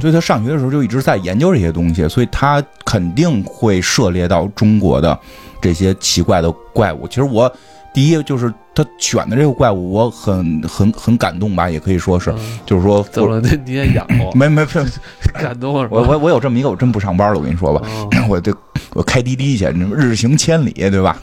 [0.00, 5.16] 所以他上学的时候就一直在研究这些东西，所以他肯定会涉猎到中国的
[5.60, 7.06] 这些奇怪的怪物。
[7.08, 7.50] 其实我
[7.94, 13.40] 第一就是他选的这个怪物，我很很很感动吧，也可以说是，嗯就是说怎么了？
[13.40, 14.32] 你你也养过？
[14.34, 14.84] 没 没没，
[15.40, 15.74] 感动？
[15.90, 18.52] 我我我有这么一个，我真不上班了，我跟你说吧，哦我这
[18.94, 21.16] 我开滴滴去，日行千里，对吧？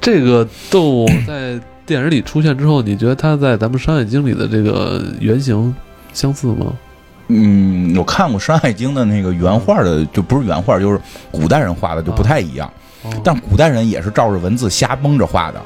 [0.00, 5.74] 这个动物在电影里出现之后，你觉得它在咱们《山海经》里的这个原型
[6.12, 6.72] 相似吗？
[7.28, 10.98] 嗯，我看过《山海经》的那个原画的，就不是原画，就是
[11.30, 12.72] 古代人画的，就不太一样。
[13.02, 15.60] 哦，但古代人也是照着文字瞎蒙着画的，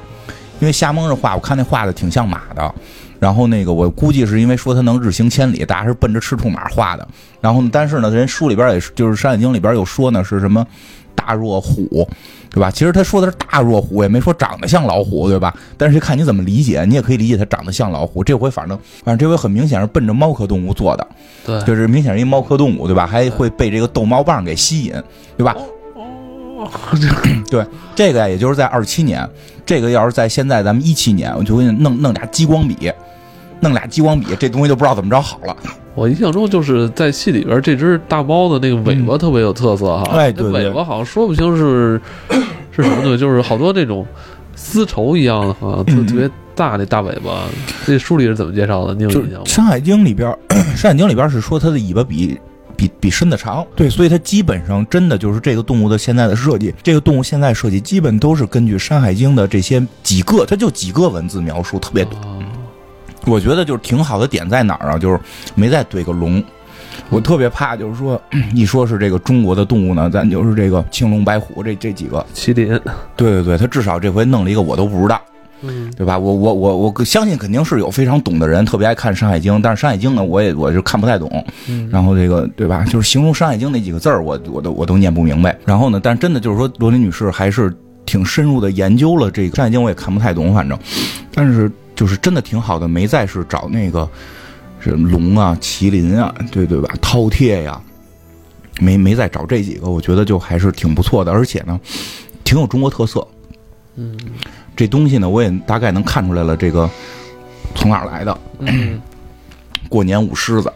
[0.61, 2.75] 因为瞎蒙着画，我看那画的挺像马的。
[3.21, 7.09] 然后那个我估计是因为说它能日行千里，大家是奔着赤兔马画的。
[7.41, 10.67] 然后呢，但是呢，人书里边也是，就是《山海经》里边又说呢，是什么
[11.15, 12.07] 大若虎，
[12.51, 12.71] 对吧？
[12.71, 15.55] 其实他说的是大若虎，也没说长得像老虎，对吧？
[15.79, 18.23] 但是看你怎么理解，你也可以理解它长得像老虎。
[18.23, 21.09] 这回反正反正这回很明显是奔着猫科动物做的，
[21.47, 23.07] 对，就是明显是一猫科动物，对吧？
[23.07, 24.93] 还会被这个逗猫棒给吸引，
[25.39, 25.57] 对吧？
[27.51, 29.29] 对，这个呀，也就是在二七年，
[29.65, 32.91] 这个要是在现在咱们一七年，我就给你弄弄俩激光笔，
[33.61, 35.57] 弄俩激光笔，这东西就不知道怎么着好了。
[35.95, 42.01] 我印象中就是在戏里边，这只大猫的那个尾巴特别有特色哈，哎对对尾巴好像说不清是
[42.73, 44.05] 是什么东西，就是好多那种
[44.57, 47.45] 丝绸一样的，哈特嗯特别大那大尾巴。
[47.87, 48.95] 这书里是怎么介绍的？
[48.95, 49.45] 你有就印象吗？
[49.49, 50.37] 《山海经》里边，
[50.75, 52.37] 《山海经》里边是说它的尾巴比
[52.89, 62.17] 比比身子长，对，所以它基本上真的就是这个动物的现在的设计，这个动物现在设计基本都是根据《山海经》的这些几个，它就几个文字描述，特别多。
[62.19, 62.39] 啊
[63.27, 64.99] 我觉得就是挺好的点在哪儿啊？
[64.99, 65.19] 就是
[65.55, 66.45] 没再怼个龙。
[67.09, 68.21] 我特别怕，就是说，
[68.55, 72.25] 一说是这个中国的动物呢，咱就是这个青龙、白虎这这几个。
[72.35, 72.79] 麒麟，
[73.17, 75.19] 对对对，他至少这回弄了一个我都不知道，
[75.67, 76.19] 嗯，对吧？
[76.19, 81.45] 我我我我相信肯定是有非常懂的人，特别爱看《山海经》，但是《山海经》呢，我也我就看不太懂。
[81.69, 82.85] 嗯然后这个对吧？
[82.85, 85.57] 就是形容《山海经》那几个字儿，我我都我都念不明白。
[85.65, 90.79] 然后呢，但是真的就是说，罗琳女士还是挺深入的研究了这个《山海经》，我也看不太懂，反正，
[91.33, 94.09] 但是就是真的挺好的，没再是找那个
[94.81, 96.95] 是龙啊、麒麟啊，对对吧？
[97.01, 97.81] 饕餮呀，
[98.81, 101.81] 没没再找这几个，我觉得就还是挺不错的，而且呢，
[102.43, 103.27] 挺有中国特色。
[103.97, 104.19] 嗯
[104.77, 106.89] 这东西呢，我也大概能看出来了，这个
[107.75, 108.39] 从哪儿来的？
[108.61, 109.01] 嗯，
[109.89, 110.73] 过年舞狮子，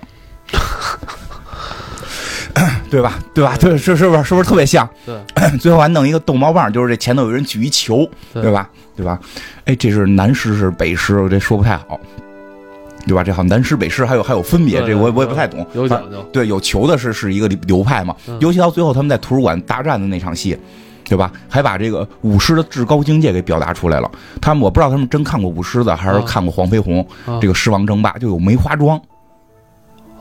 [2.90, 3.18] 对吧？
[3.34, 3.57] 对吧？
[3.59, 4.88] 对，是是不是是不是特别像？
[5.05, 5.16] 对，
[5.59, 8.70] 最后还弄一个逗猫棒，就是这前头有人举一球，对对吧？
[8.96, 9.18] 对吧？
[9.64, 12.01] 哎，这是南狮是北狮，我这说不太好，
[13.07, 13.22] 对吧？
[13.22, 15.66] 这好像南狮北狮还有还有分别，这我也我也不太懂。
[15.74, 16.22] 有讲究。
[16.32, 20.59] 对，有球的是是一个流派嘛，嗯尤其到最后他们在图书馆大战的那场戏，
[21.09, 21.32] 对吧？
[21.48, 24.11] 还把这个舞狮的至高境界给表达出来了。
[24.40, 29.00] 他们我不知道他们真看过舞狮子，还是啊看过黄飞鸿、啊这个狮王争霸，就有梅花桩，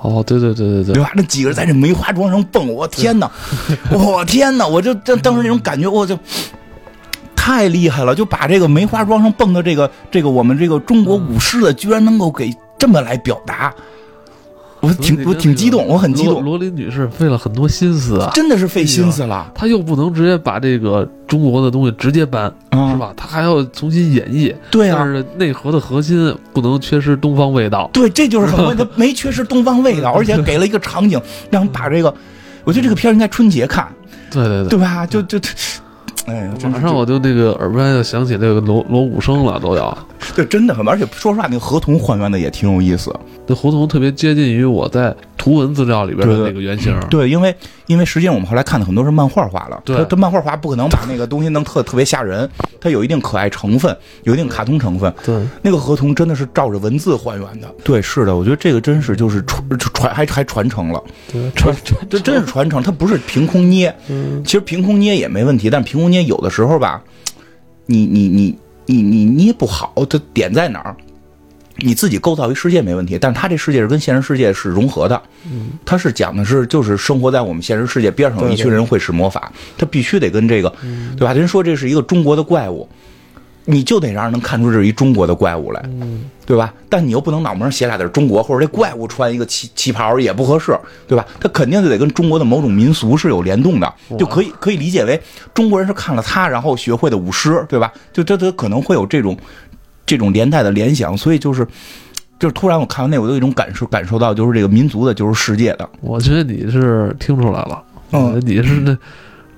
[0.02, 1.12] 哦，对对对对对，对吧？
[1.16, 3.30] 那几个人在这梅花桩上蹦，我天哪，
[3.92, 4.66] 我天哪！
[4.66, 6.18] 我就当当时那种感觉，我就。
[7.36, 8.14] 太厉害了！
[8.14, 13.74] 就把这个梅花桩上蹦的这个这个我们这个中国舞狮的，居然能够给这么来表达，
[14.88, 22.92] 我挺我挺激动，我很激动，罗罗琳女士费了很多心思啊，真的是费心思了她又不能直接把这个中国的东西直接搬，啊！
[22.92, 23.14] 是吧？
[23.18, 27.90] 她还要重新演绎，对啊但，是内核的核心不能缺失东方味道。
[27.92, 32.14] 对，这就是很关键，它没缺失东方味道，而且给了一个场景，让人把这个，
[32.64, 33.88] 我觉得这个片儿应该春节看，
[34.32, 35.06] 对对对，对吧？
[35.06, 35.38] 就就，
[36.26, 39.98] 哎呀，马上我就那个耳边就响起那个锣锣鼓声了，都要。
[40.36, 43.14] 对，真的很，而且说实话，那个河童还原的也挺有意思。
[43.46, 46.98] 那河童特别接近于我在图文资料里边的那个原型。
[47.10, 47.56] 对，因为
[47.86, 52.50] 因为实际上我们后来看的很多是漫画画了，对它它漫画画不可能把那个东西弄特特别吓人，
[52.82, 55.14] 它有一定可爱成分，有一定卡通成分。
[55.24, 57.68] 对，那个河童真的是照着文字还原的。
[57.84, 61.02] 对，是的，我觉得这个真是就是传传还还传承了，
[61.32, 63.94] 对，传传这真是传承，它不是凭空捏。
[64.10, 67.02] 嗯，其实凭空捏也没问题，但凭空捏有的时候吧，
[67.86, 68.58] 你你你
[68.88, 70.96] 你你捏不好，它点在哪儿？
[71.80, 75.22] 你自己构造一世界没问题，但是它这世界是跟现实世界是融合的。
[75.46, 80.74] 嗯，它是讲的是就是生活在我们现实世界边上有一群人会使魔法，他必须得跟这个，
[81.16, 81.34] 对吧？
[81.34, 82.90] 人说这是一个中国的怪物，
[83.70, 86.74] 你就得让人能看出这是一中国的怪物来，嗯，对吧？
[86.90, 91.26] 但你又不能脑门上写俩字中国，或者这怪物穿一个旗旗袍也不合适，对吧？
[91.40, 95.22] 他肯定就得跟中国的某种民俗是有联动的，就可以可以理解为
[95.54, 97.92] 中国人是看了他然后学会的舞狮，对吧？
[98.14, 99.38] 就这他可能会有这种
[100.06, 101.68] 这种连带的联想，所以就是。
[102.40, 108.96] 就是突然我看完那，我有一种感受，感受到就是这个民族的，就是世界的，我觉得你是听出来了，嗯你是那。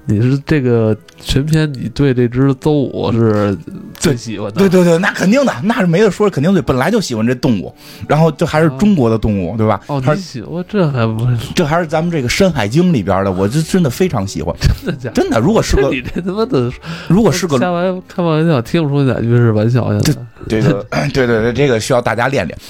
[0.09, 3.55] 你是这个全篇，你对这只邹舞是
[3.93, 7.71] 最喜欢的，对对对，那肯定的，那是没得说，肯定对，本来就喜欢这动物，
[8.07, 9.79] 然后这还是中国的动物，对吧？
[9.85, 15.21] 哦，还是你喜欢这还不是这还是咱们这个《山海经》里边的，我这真的非常喜欢，真的假的？
[15.21, 15.39] 真的。
[15.39, 16.71] 如果是个你这他妈的，
[17.07, 19.87] 如果是个开玩开玩笑，听不出哪句是玩笑。
[19.91, 20.83] 现在这个
[21.13, 22.57] 对对对，这个需要大家练练。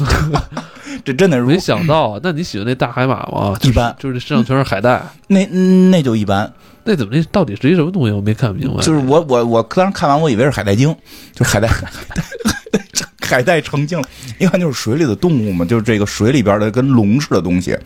[1.06, 3.56] 这真的，如没想到啊，那你喜欢那大海马吗？
[3.62, 6.52] 一般就是身上全是海带，那那就一般，
[6.84, 8.12] 那怎么那到底是一什么东西？
[8.12, 8.82] 我没看明白。
[8.84, 10.96] 就是我我我当时看完，我以为是海带精，
[11.34, 12.24] 就是海带海带
[13.22, 14.08] 海带成精了，
[14.40, 17.78] 一看就是水里的动物嘛，就是这个水里边的跟龙似的东西，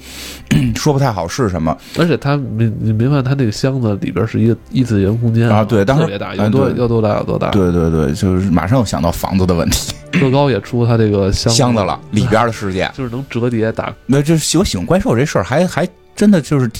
[0.75, 1.77] 说不太好是什么。
[1.97, 7.49] 而且它明你明白，它那个箱子里边是一个异次元空间啊对当时特别大，哎有多对要多大有多大。
[7.49, 12.89] 对对对，就是马上又想到房子的问题，乐高也出它这个箱箱子了，里边的世界。
[12.95, 13.93] 就是能折叠打。
[14.05, 15.85] 那就是我喜欢怪兽这事儿，还还
[16.15, 16.71] 真的就是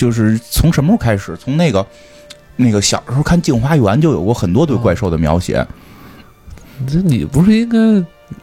[0.00, 1.36] 就是从什么时候开始？
[1.36, 1.86] 从那个
[2.56, 5.66] 那个小时候看《镜花缘》就有过很多对怪兽的描写，
[6.88, 7.78] 这你不是应该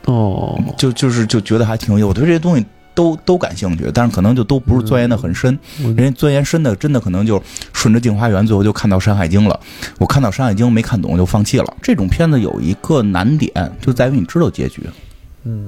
[0.05, 0.55] 哦？
[0.77, 2.05] 就就是就觉得还挺有意思。
[2.05, 5.57] 我对这些东西都都感兴趣，但是可能就都不是钻研的很深。
[5.83, 7.41] 我人家钻研深的，真的可能就
[7.73, 9.59] 顺着《镜花缘》，最后就看到《山海经》了。
[9.97, 11.73] 我看到《山海经》没看懂就放弃了。
[11.81, 13.51] 这种片子有一个难点，
[13.81, 14.83] 就在于你知道结局，
[15.43, 15.67] 嗯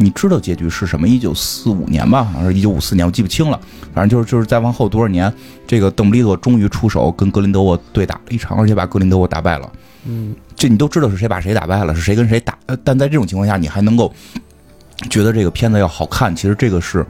[0.00, 1.06] 你知道结局是什么？
[1.06, 3.60] 一九四五年吧，好像是一九五四年，我记不清了。
[3.92, 5.32] 反正就是就是再往后多少年，
[5.66, 9.70] 这个邓布利多终于出手跟格林德沃对打了一场，而且把格林德沃打败了。
[10.06, 12.56] 嗯这你都知道是谁把谁打败了，是谁跟谁打。
[12.66, 14.12] 呃但在这种情况下，你还能够
[15.10, 17.04] 觉得这个片子要好看，其实这个是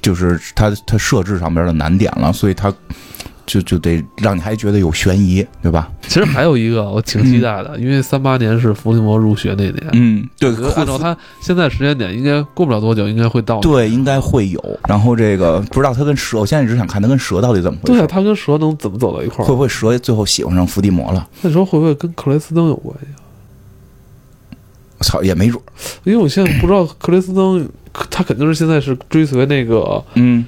[0.00, 2.72] 就是它它设置上边的难点了，所以它
[3.46, 5.90] 就就得让你还觉得有悬疑，对吧？
[6.02, 13.60] 其实还有一个我挺期待的，因为三八年是伏地魔入学那年，嗯，对按照他现在时间点，应该过不了多久，应该会到。
[13.60, 14.80] 对，应该会有。
[14.88, 18.06] 然后这个不知道他跟蛇，我现在只想看他跟蛇到底怎么回事对啊，。
[18.06, 19.48] 他跟蛇能怎么走到一块儿？
[19.48, 21.28] 会不会蛇最后喜欢上伏地魔了？
[21.40, 23.06] 那时候会不会跟克雷斯登有关系？
[24.98, 25.66] 我操，也没准儿。
[26.04, 27.68] 因为我现在不知道克雷斯登，
[28.08, 30.46] 他肯定是现在是追随那个嗯，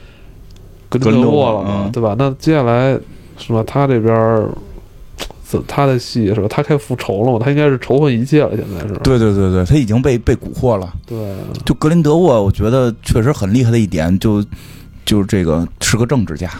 [0.98, 2.14] 格林德格沃沃了嘛，嗯对吧？
[2.18, 2.98] 那接下来
[3.38, 3.62] 是吧？
[3.66, 4.46] 他这边
[5.44, 6.46] 怎他的戏是吧？
[6.48, 7.38] 他开始复仇了嘛？
[7.42, 8.94] 他应该是仇恨一切了，现在是。
[9.02, 10.92] 对对对对，他已经被被蛊惑了。
[11.06, 11.16] 对，
[11.64, 14.44] 就格林德沃，我觉得确实很厉害的一点，就
[15.04, 16.50] 就是这个是个政治家、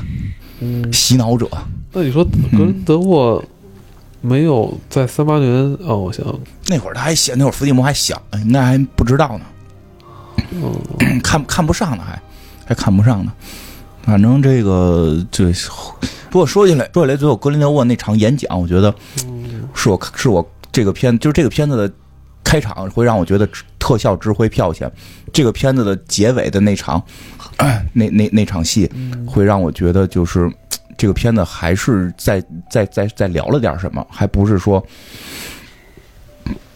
[0.61, 1.49] 嗯，洗脑者。
[1.93, 3.43] 那你说格林德沃
[4.20, 5.51] 没有在三八年
[5.87, 5.97] 哦？
[5.97, 6.24] 我想，
[6.68, 9.45] 那会儿他还小，那会儿伏地魔还小，应该还不知道呢，
[10.53, 12.20] 嗯， 看看不上呢，还
[12.66, 13.32] 还看不上呢。
[14.05, 15.50] 反正这个这，
[16.30, 18.94] 不过说起来，说起来，最后格林德沃那场演讲，我觉得
[19.26, 21.94] 嗯是我是我这个片，就是这个片子的
[22.44, 23.48] 开场会让我觉得
[23.78, 24.90] 特效值回票钱，
[25.32, 27.02] 这个片子的结尾的那场，
[27.94, 30.52] 那那那场戏嗯会让我觉得就是
[30.98, 34.84] 这个片子还是在在在在聊了点什么，还不是说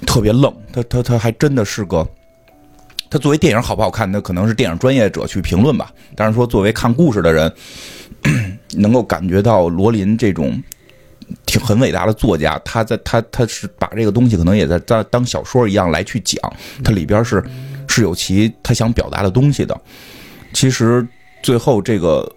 [0.07, 2.09] 特别愣，他他他还真的是个。
[3.11, 5.93] 他作为电影好不好看，那可能是电影专业者去评论吧。
[6.15, 7.53] 但是说作为看故事的人，
[8.77, 10.63] 能够感觉到罗琳这种
[11.47, 16.41] 挺很伟大的作家，他在他他是把这个东西可能也在当当小说一样来去讲，
[16.85, 17.43] 它里边是
[17.89, 19.79] 是有其他想表达的东西的。
[20.53, 21.07] 其实
[21.43, 22.31] 最后这个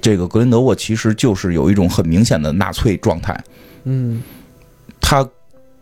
[0.00, 3.38] 这个格林德沃其实就是有一种很明显的纳粹状态，
[3.84, 4.22] 嗯
[5.00, 5.28] 他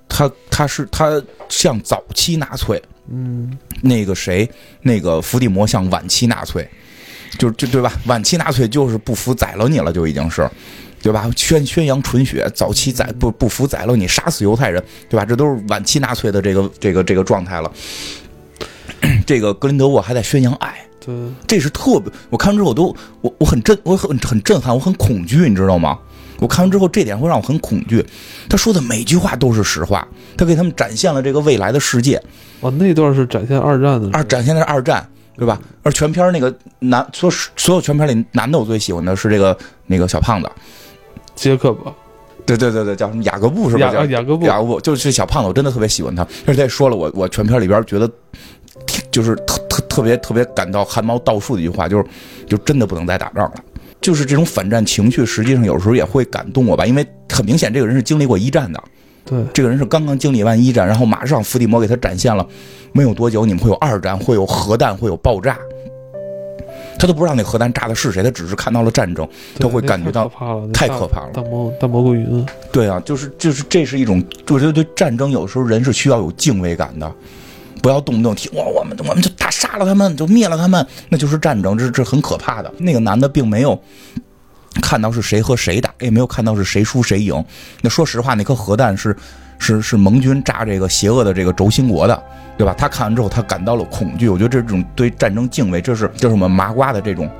[0.09, 3.51] 他他是他像早期纳粹，嗯
[3.82, 4.48] 那个谁，
[4.82, 6.68] 那个伏地魔像晚期纳粹，
[7.38, 7.92] 就就对吧？
[8.07, 10.48] 晚期纳粹就是不服宰了你了，就已经是，
[11.03, 11.30] 对吧？
[11.36, 15.24] 宣宣扬纯血，早期宰不不服宰了你，杀死犹太人，对吧？
[15.24, 17.72] 这都是晚期纳粹的这个这个这个状态了。
[19.26, 21.14] 这个格林德沃还在宣扬爱，对，
[21.46, 22.12] 这是特别。
[22.28, 25.98] 我看完之后我都我我很震，我很很震撼，我很恐惧，你知道吗？
[26.41, 28.05] 我看完之后，这点会让我很恐惧。
[28.49, 32.20] 他说的每句话都是实话，他给他们展现了这个未来的世界。
[32.61, 35.61] 哦，那段是展现二战的二展现的是二战，对吧？
[35.82, 40.51] 而全片那个男，所所有全片里男的，我最喜欢的是这个那个小胖子，
[41.34, 41.93] 杰克吧，
[42.45, 43.93] 对对对对，叫什么雅各布是吧？
[43.93, 46.26] 雅雅各布，雅各布，就是小胖子，我真的特别喜欢他。
[46.47, 48.11] 而且说了我，我全片里边觉得，
[49.11, 52.05] 就是特特特别特别感到汗毛倒竖的一句话，就是
[52.47, 53.55] 就真的不能再打仗了。
[54.01, 58.82] 就是这种反战情绪，实际上有时候也会感动我吧，因为很明显这个人是经历过一战的，
[59.24, 62.46] 对，这个人是刚刚经历完一战，然后马上伏地魔给他展现了，
[62.92, 65.59] 没有多久你们会有二战，会有核弹，会有爆炸。
[66.98, 69.26] 他都不知道那核弹炸的是谁，他只是看到了战争，
[69.59, 70.30] 他会感觉到
[70.72, 77.11] 太可怕了，大蘑大蘑菇云，对啊，就是就是这是一种，我觉得对战争有时候人是需要有敬畏感的，
[77.83, 82.72] 不要动不动提我我们我们就打杀了他们，就灭了他们，那就是战争，这这很可怕的。
[82.78, 83.81] 那个男的并没有
[84.83, 87.45] 看到是谁和谁打，也没有看到是谁输谁赢。
[87.83, 89.16] 那说实话，那颗核弹是
[89.59, 92.22] 是是盟军炸这个邪恶的这个轴心国的，
[92.57, 92.74] 对吧？
[92.76, 94.28] 他看完之后，他感到了恐惧。
[94.28, 97.31] 我觉得这种对战争敬畏，这是这是我们麻瓜的这种。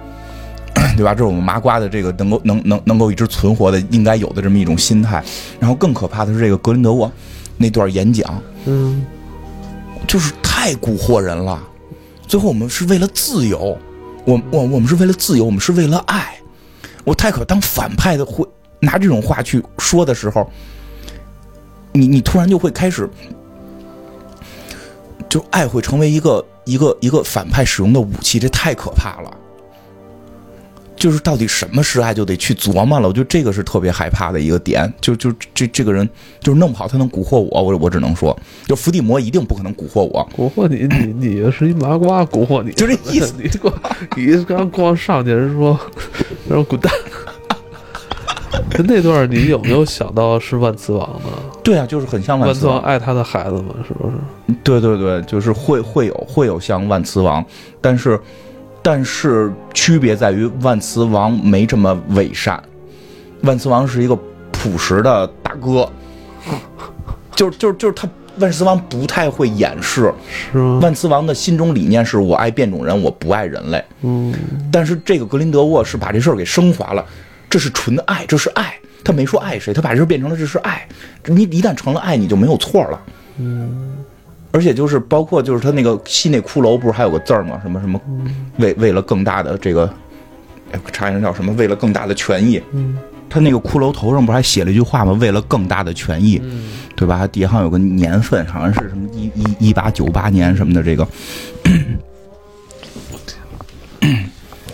[0.97, 1.13] 对吧？
[1.13, 5.23] 这是我们麻瓜的这个能够能能能够一直存活的应该有的这么一种心态。
[5.59, 7.11] 然后更可怕的是这个格林德沃
[7.57, 9.05] 那段演讲，嗯，
[10.07, 11.63] 就是太蛊惑人了。
[12.27, 13.77] 最后我们是为了自由，
[14.25, 16.37] 我我我们是为了自由，我们是为了爱。
[17.05, 18.47] 我太可当反派的会
[18.79, 20.49] 拿这种话去说的时候，
[21.93, 23.09] 你你突然就会开始，
[25.29, 29.37] 就爱会成为一个一个一个反派使用的武器，这太可怕了。
[31.01, 33.09] 就是到底什么是爱，就得去琢磨了。
[33.09, 34.93] 我觉得这个是特别害怕的一个点。
[35.01, 36.07] 就就这这个人
[36.41, 40.29] 就是弄不好他能蛊惑我，我我只能说，就伏地魔一定不可能蛊惑我。
[40.37, 43.75] 蛊惑你，你你是一麻瓜，蛊惑你，就这意思 你光
[44.15, 45.81] 你刚光上去人说，
[46.47, 46.93] 让我滚蛋，
[48.87, 51.31] 那段你有没有想到是万磁王呢？
[51.65, 52.93] 对啊，就是很像万磁王万磁王。
[52.93, 54.55] 爱他的孩子嘛，是不是？
[54.63, 57.43] 对对对，就是会会有会有像万磁王，
[57.81, 58.21] 但是
[58.83, 62.63] 但是区别在于万磁王没这么伪善，
[63.43, 64.19] 万磁王是一个
[64.53, 65.91] 朴实的大哥，
[67.37, 68.09] 就是就是就是他
[68.39, 70.13] 万磁王不太会掩饰，
[70.53, 70.79] 是吗？
[70.83, 73.85] 万磁王的心中理念是我爱变种人，我不爱人类。
[74.03, 74.35] 嗯，
[74.73, 77.05] 但是这个格林德沃是把这事儿给升华了，
[77.51, 78.75] 这是纯爱，这是爱。
[79.03, 80.87] 他没说爱谁，他把这事儿变成了这是爱。
[81.25, 83.01] 你一旦成了爱，你就没有错了。
[83.39, 83.97] 嗯，
[84.53, 87.59] 而且就是包括就是他那个吸那骷髅，不是还有个字儿吗？
[87.63, 88.01] 什么什么，
[88.59, 89.89] 为为了更大的这个，
[90.93, 91.53] 查一下叫什么？
[91.55, 92.61] 为了更大的权益。
[92.73, 92.99] 嗯，
[93.29, 95.13] 他那个骷髅头上不是还写了一句话吗？
[95.21, 97.17] 为了更大的权益，嗯对吧？
[97.19, 101.07] 它底下好像有个年份，好像是什么一一一八九八年什么的这个。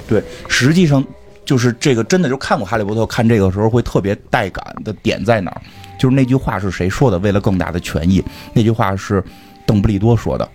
[0.09, 1.05] 对，实际上
[1.45, 5.61] 就是这个，真的就看过《哈利波特》，看这个时候会特别带感的点在哪儿？
[5.99, 7.19] 就是那句话是谁说的？
[7.21, 8.23] 为了更大的权益，
[8.53, 9.23] 那句话是
[9.67, 10.49] 邓布利多说的。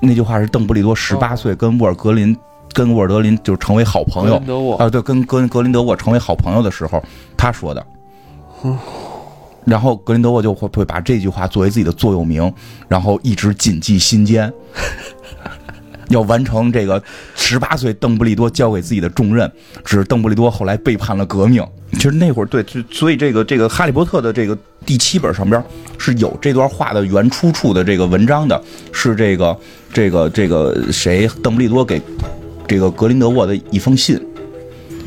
[0.00, 2.36] 那句话是邓布利多十八岁跟沃尔格林
[2.72, 4.36] 跟沃尔德林就成为好朋友
[4.76, 7.02] 啊，对，跟跟格林德沃成为好朋友的时候，
[7.36, 7.84] 他说的。
[9.64, 12.52] 然后格林德沃就会会把这句话作为自己的座右铭，
[12.88, 14.50] 然后一直谨记心间，
[16.08, 17.02] 要完成这个
[17.34, 19.50] 十八岁邓布利多交给自己的重任。
[19.84, 21.64] 只是邓布利多后来背叛了革命。
[21.92, 25.62] 其实那会儿对，就所以这个这个《哈利波特》的这个第七本上边
[25.96, 29.58] 是有这段话的原出处的这个文章的，是这个
[29.92, 32.00] 这个这个谁邓布利多给
[32.66, 34.20] 这个格林德沃的一封信，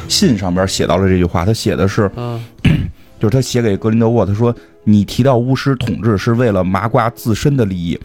[0.08, 2.10] 信上边写到了这句话，他写的是。
[2.16, 2.40] 啊，
[3.22, 8.00] 就是他写给格林德沃，他说：“你提到巫师统治是为了麻瓜自身的利益，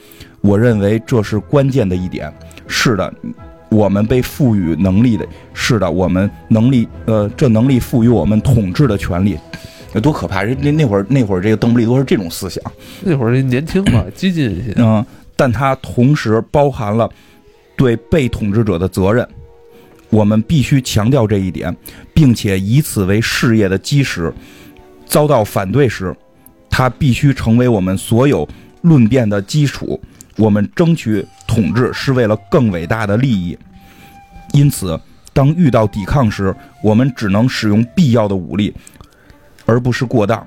[0.47, 2.33] 我认为这是关键的一点。
[2.69, 3.13] 是的，
[3.69, 9.37] 我们被赋予能力的，是的，我们能力，呃，这能力赋予我们统治的权利，
[9.95, 10.45] 有多可怕？
[10.45, 12.63] 那那那会儿那会儿这个邓布利多是这种思想，
[13.03, 14.73] 那会儿年轻嘛，激进一些。
[14.77, 17.11] 嗯、但它同时包含了
[17.77, 19.27] 对被统治者的责任。
[20.11, 21.77] 我们必须强调这一点，
[22.15, 24.33] 并且以此为事业的基石。
[25.05, 26.15] 遭到反对时，
[26.71, 28.49] 它必须成为我们所有
[28.83, 30.01] 论辩的基础。
[30.37, 33.59] 我们争取统治是为了更伟大的利益，
[34.53, 34.99] 因此，
[35.33, 38.73] 当遇到抵抗时，我们只能使用必要的武力，
[39.65, 40.47] 而不是过当。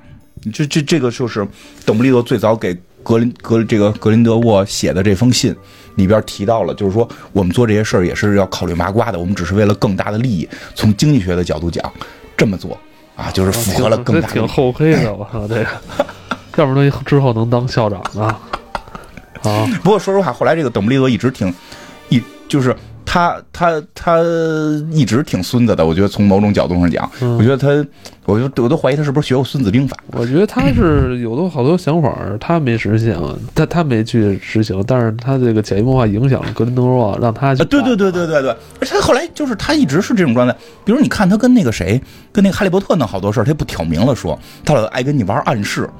[0.52, 1.46] 这这这个就是
[1.84, 5.54] 邓布利多最早给格林格这个格林德沃写的这封信
[5.96, 10.48] 里边提到了，就是说我们做这些事儿也是要考虑麻瓜的，我们只是为了更大的利益。
[10.74, 11.92] 从经济学的角度讲，
[12.36, 12.78] 这么做
[13.16, 14.46] 啊，就是符合了更大的利益。
[14.46, 15.66] 厚黑的，我操这个，
[16.56, 18.34] 要不然他之后能当校长呢？
[19.42, 21.52] 啊，不过说实话，后来这个邓布利多一直挺
[22.08, 22.74] 一就是。
[23.12, 24.20] 他他他
[24.92, 27.66] 一直挺孙子的，我觉得从某种角度上讲，嗯我觉得他，
[28.24, 29.96] 我就我都怀疑他是不是学过《孙子兵法》。
[30.16, 33.18] 我觉得他是有的好多想法，他没实现，
[33.52, 40.56] 他他没去实行，但是他这个潜移默化影响了格林德沃，让他去啊，对对对对对对，而且他后来就是他一直是这种状态。
[40.84, 45.90] 比如你看他跟那个谁，跟那个哈利波特弄好多事儿，他也不挑明了说，他老爱跟你玩暗示，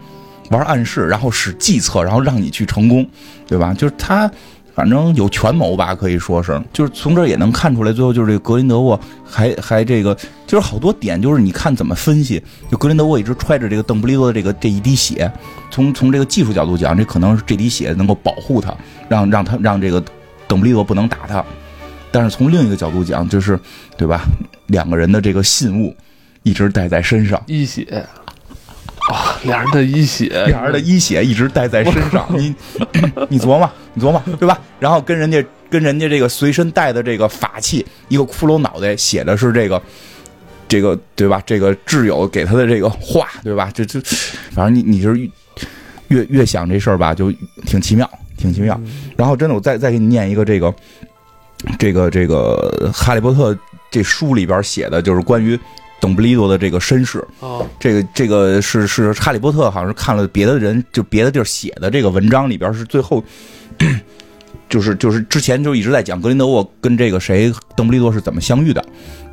[0.50, 3.04] 玩暗示，然后使计策，然后让你去成功，
[3.46, 3.74] 对吧？
[3.74, 4.30] 就是他。
[4.72, 12.42] 反正有权谋吧，可以说是，就是从这也能看出来，最后就是这个格林德沃还还这个，就是好多点，就是你看怎么分析。
[12.70, 15.30] 就格林德沃一直揣着这个邓布利多的这个这一滴血，
[15.70, 18.74] 从从这个技术角度讲，这可能是这滴血能够保护他，
[19.08, 20.02] 让让他让这个
[20.46, 21.44] 邓布利多不能打他。
[22.10, 23.58] 但是从另一个角度讲，就是
[23.98, 24.22] 对吧？
[24.68, 25.94] 两个人的这个信物
[26.42, 28.06] 一直带在身上，一血
[29.10, 32.54] 啊，俩人的一血， 俩人的一血一直带在身上，你
[33.28, 34.58] 你琢磨，你琢磨，对吧？
[34.78, 39.82] 然后跟人家跟人家这个随身带的这个法器，一个骷髅脑袋，写的是这个
[40.68, 41.42] 这个对吧？
[41.44, 43.70] 这个挚友给他的这个话，对吧？
[43.74, 44.00] 这这，
[44.52, 45.18] 反正你你是
[46.08, 47.32] 越越想这事儿吧，就
[47.66, 48.80] 挺奇妙，挺奇妙。
[49.16, 50.72] 然后真的，我再再给你念一个这个
[51.78, 53.52] 这个这个《哈利波特》
[53.90, 55.58] 这书里边写的，就是关于
[56.00, 57.24] 邓布利多的这个身世。
[57.40, 63.22] 哦，这个这个是是哈利波特，好像是看了别的人就别的地儿写的这个文章里边是最后，
[64.68, 68.84] 就是就是之前就一直在讲格林德沃跟这个谁邓布利多是怎么相遇的，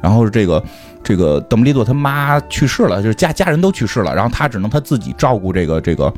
[0.01, 0.63] 然后这个
[1.03, 6.13] 这个邓布利多他妈去世了，就是家家人都去世了，然后他只能他自己照顾这个这个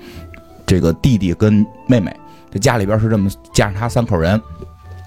[0.66, 2.16] 这个弟弟跟妹妹，
[2.52, 4.42] 这家里边是这么加上他三口人，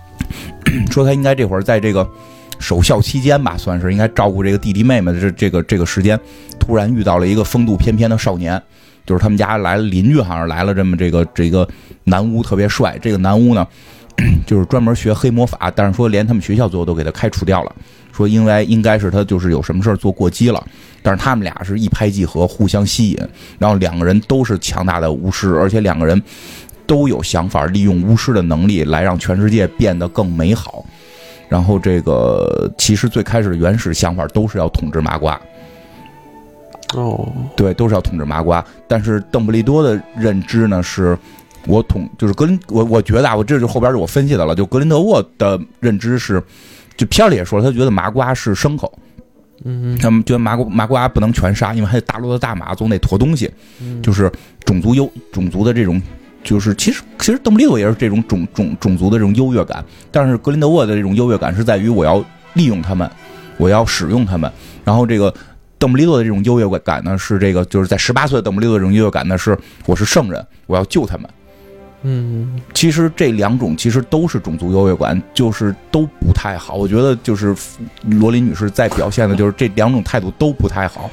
[0.91, 2.07] 说他应该这会儿在这个
[2.63, 6.19] 守孝期间吧，算是应该照顾这个弟弟妹妹的这这个这个时间，
[6.59, 8.63] 突然遇到了一个风度翩翩的少年，
[9.05, 11.69] 就是他们家来了邻居，好像来了这么这个这个
[12.05, 13.67] 男巫特别帅，这个男巫呢
[14.47, 17.75] 就是专门学黑魔法，但是说连他们学校最后都给他开除掉了，
[18.13, 20.65] 说因为应该是他就是有什么事儿做过激了，
[21.03, 23.19] 但是他们俩是一拍即合，互相吸引，
[23.59, 26.23] 然后两个人都是强大的巫师，而且两个人
[26.87, 30.85] 都有想法，利用巫师的能力来让全世界变得更美好。
[31.53, 35.39] 然后这个其实最开始的原始想法都是要统治麻瓜，
[36.95, 38.65] 哦，对，都是要统治麻瓜。
[38.89, 41.19] 但是邓布利多的认知呢是。
[41.69, 44.53] 我统就是格林，我我觉得啊，我这就后边是我分析的了。
[44.53, 46.43] 就格林德沃的认知是，
[46.97, 48.93] 就片里也说了，他觉得麻瓜是牲口，
[49.63, 53.49] 嗯，他们觉得麻瓜麻瓜不能全杀，因为还有大陆的大马总得驮东西，
[54.03, 54.29] 就是
[54.65, 56.03] 种族优种族的这种，
[56.43, 62.25] 就是其实其实邓布利多也是这种种种种族的这种优越感，但是格林德沃的这种优越感是在于我要
[62.55, 63.09] 利用他们，
[63.57, 64.51] 我要使用他们，
[64.85, 65.33] 然后这个
[65.79, 71.29] 邓布利多的这种优越感呢是这个就是在十八岁的邓布利多这种优越感呢是我是圣人，我要救他们。
[72.05, 76.75] 嗯，其实这两种其实都是种族优越感，就是都不太好。
[76.75, 77.55] 我觉得就是
[78.05, 81.09] 罗琳女士在表现的就是这两种态度都不太好。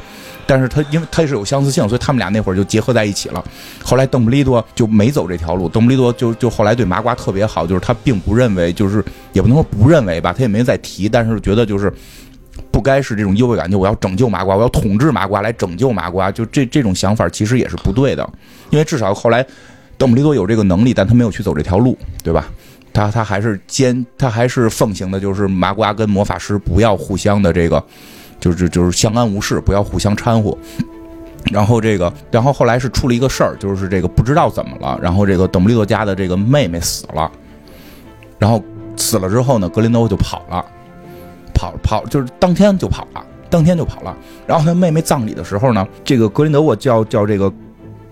[0.47, 3.43] 但是她因为她是有相似性，所以他们俩那会儿就结合在一起了。
[3.83, 11.93] 后来邓布利多就没走这条路，邓布利多就就后来对麻瓜特别好，就是他并不认为，就是也不能说不认为吧，他也没再提，但是觉得就是
[12.71, 18.27] 不该是这种优越感，就我要拯救麻瓜，我要统治麻瓜来拯救麻瓜，就这这种想法其实也是不对的，
[18.71, 19.45] 因为至少后来。
[19.99, 22.47] 邓布利多有这个能力，但他没有去走这条路，对吧？
[22.91, 27.83] 他他还是坚，他还是奉行的，就是麻瓜跟魔法师不要互相的这个，
[28.39, 30.57] 就是就是相安无事，不要互相掺和。
[31.51, 37.29] 然后这个，然后后来是出了一个事儿，就是这个不知道怎么了，然后这个邓布利多家的这个妹妹死了，
[38.39, 38.63] 然后
[38.95, 40.65] 死了之后呢，格林德沃就跑了，
[41.53, 44.15] 跑跑就是当天就跑了，当天就跑了。
[44.47, 47.53] 然后他妹妹葬礼的时候呢，这个格林德沃叫叫这个。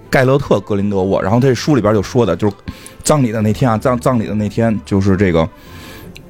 [0.10, 2.56] 盖勒特·格林德沃，然后他这书里边就说的，就是
[3.04, 5.48] 葬礼的那天啊，葬葬礼的那天，就是这个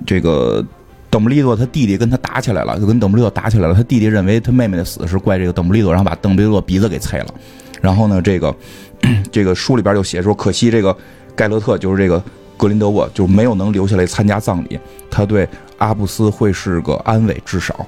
[0.05, 0.65] 这个
[1.09, 3.73] 邓布利多他弟弟跟他打起来了，就跟邓布利多打起来了。
[3.73, 7.33] 他弟弟认为他妹妹的死是怪这个邓布利多，然后把邓布利多鼻子给拆了。
[7.81, 8.55] 然后呢，这个
[9.31, 10.95] 这个书里边就写说，可惜这个
[11.35, 12.21] 盖勒特就是这个
[12.57, 15.47] 格林德沃就没有能留下来参加葬礼，他对
[15.77, 17.85] 阿布斯会是个安慰，至少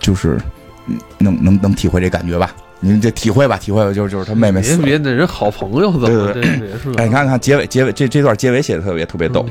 [0.00, 0.38] 就是
[1.18, 2.54] 能能能体会这感觉吧。
[2.80, 4.76] 您这体会吧，体会吧，就是就是他妹妹死。
[4.76, 6.92] 别别，那人好朋友怎么这也是？
[6.96, 9.44] 哎，你看看结尾，结尾这这段结尾写的特别特别逗。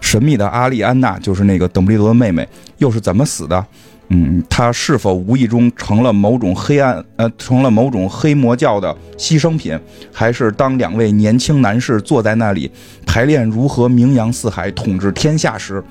[0.00, 3.64] 神秘的阿丽安娜就是那个邓布利多的妹妹，又是怎么死的？
[4.08, 9.78] 嗯，她是否无意中成了某种黑暗呃，成了某种黑魔教的牺牲品？
[10.10, 12.68] 还是当两位年轻男士坐在那里
[13.06, 15.84] 排练如何名扬四海、统治天下时，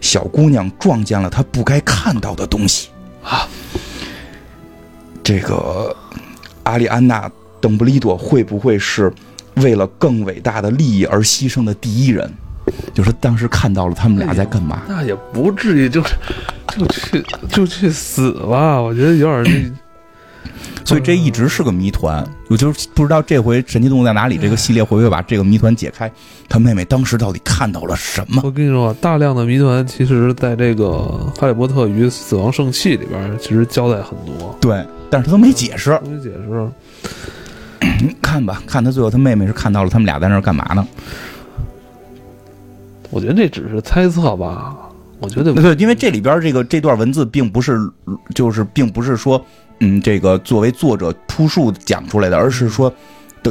[0.00, 2.90] 小姑娘撞见了她不该看到的东西
[3.24, 3.48] 啊？
[5.24, 5.96] 这个。
[6.66, 7.28] 阿里安娜·
[7.60, 9.12] 邓布利多会不会是
[9.56, 12.30] 为了更伟大的利益而牺牲的第一人？
[12.92, 14.82] 就是当时看到了他们俩在干嘛？
[14.88, 16.16] 那也不至于，就是
[16.76, 18.82] 就去就去死吧。
[18.82, 19.72] 我觉得有点那，
[20.86, 22.24] 所以这一直是个谜团。
[22.48, 26.10] 我就是不知道这回《神奇动物在哪里》这个系列会不会把这个谜团解开？
[26.48, 28.40] 他妹妹当时到底看到了什么？
[28.44, 30.84] 我跟你说，大量的谜团其实在这个
[31.40, 34.56] 《哈利波特与死亡圣器》里边其实交代很多。
[34.60, 34.84] 对。
[35.10, 36.68] 但是他都没解释，没解释。
[38.22, 40.86] 看吧，看他最后他妹妹是看到了他们俩在那儿干嘛呢？
[43.10, 44.76] 我觉得这只是猜测吧。
[45.18, 47.78] 我觉得对，因为这里边这个这段文字并不是，
[48.34, 49.42] 就是并不是说，
[49.80, 52.92] 嗯，这个作为作者铺述讲出来的，而是说，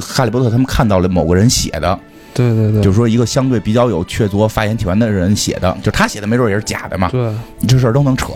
[0.02, 2.00] 哈利波特他们看到了某个人写的。
[2.34, 7.08] 对对对，就是说一个相对比较有确凿发言权的人写的，就他写的没准也是假的嘛。
[7.10, 7.34] 对，
[7.68, 8.34] 这事儿都能扯。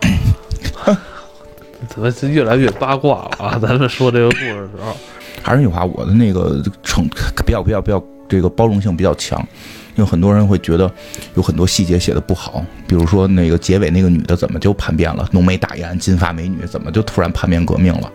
[1.88, 3.58] 怎么越来越八卦了啊？
[3.60, 4.96] 咱们说这个故事的时候，
[5.42, 7.08] 还是那句话，我的那个成
[7.44, 9.44] 比较比较比较这个包容性比较强，
[9.98, 10.90] 因为很多人会觉得
[11.34, 15.28] 有很多细节写的不好，比如说那个结尾那个女的怎么就叛变了？
[15.32, 18.08] 浓眉大眼金发美女怎么就突然叛变革命了？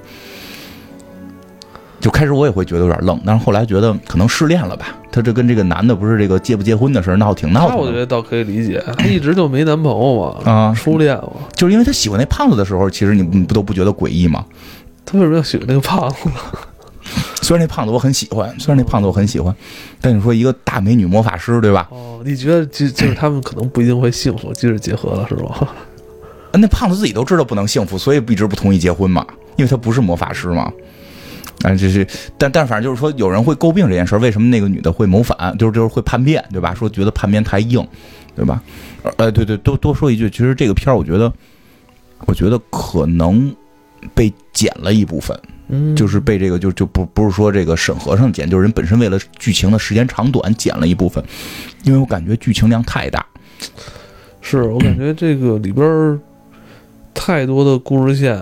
[1.99, 4.95] 就开始我也会觉得有点愣，但是后来觉得可能失恋了吧？
[5.11, 7.75] 她这跟这个男的不是这个结不结婚的事闹挺闹的。
[7.75, 11.33] 那我觉得倒可以理解，她一直就没男朋友嘛，啊，初恋嘛。
[11.53, 14.45] 就是因为她喜欢那胖子的时候，其实你你不都不觉得诡异吗？
[15.05, 16.15] 她为什么要喜欢那个胖子？
[17.43, 19.53] 虽然那胖子我很喜欢，虽然那胖子我很喜欢，
[20.01, 21.87] 但你说一个大美女魔法师，对吧？
[21.91, 25.67] 哦，你觉得就就是他们可能不一定会幸福，即使结合了，是吧？
[26.53, 29.25] 那胖子自己都知道不能幸福，所以一直不同意结婚嘛，
[29.57, 30.71] 因为他不是魔法师嘛。
[31.63, 32.05] 啊，这是，
[32.37, 36.73] 但但反正就是说，有人会诟病这件事儿，为什么那个女的会谋反，就是就是会叛变，对吧？
[36.73, 37.87] 说觉得叛变太硬，
[38.35, 38.61] 对吧？
[39.17, 41.31] 呃，对对，多多说一句，其实这个片儿，我觉得，
[42.25, 43.55] 我觉得可能
[44.13, 45.37] 被剪了一部分，
[45.69, 51.23] 嗯，就是被这个就就不不是说这个审核上剪，就是人本身为了剧情的时间长短剪了一部分，
[51.83, 53.25] 因为我感觉剧情量太大。
[54.41, 56.19] 是我感觉这个里边儿
[57.13, 58.37] 太多的故事线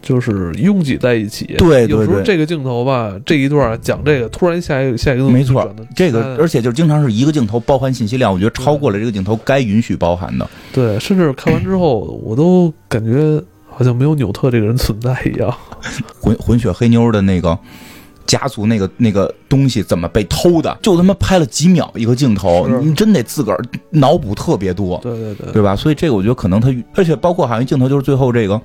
[0.00, 1.44] 就是拥挤在一起。
[1.58, 10.48] 对对对有时候这个镜头吧，这一段讲这个，突然下一个下一个没错，这个哎而且就经常是一个镜头包含信息量，我觉得超过了这个镜头该允许包含的。
[10.72, 13.40] 对，甚至看完之后，我都感觉
[13.76, 15.54] 好像没有纽特这个人存在一样。
[16.20, 17.58] 混混血黑妞的那个
[18.26, 25.74] 家族那个那个东西怎么被偷的，就他妈拍了几秒一个镜头，你真得自个儿脑补特别多，对对对，对吧？
[25.74, 28.60] 所以这个我觉得可能他，而且包括好像一镜头就是最后这个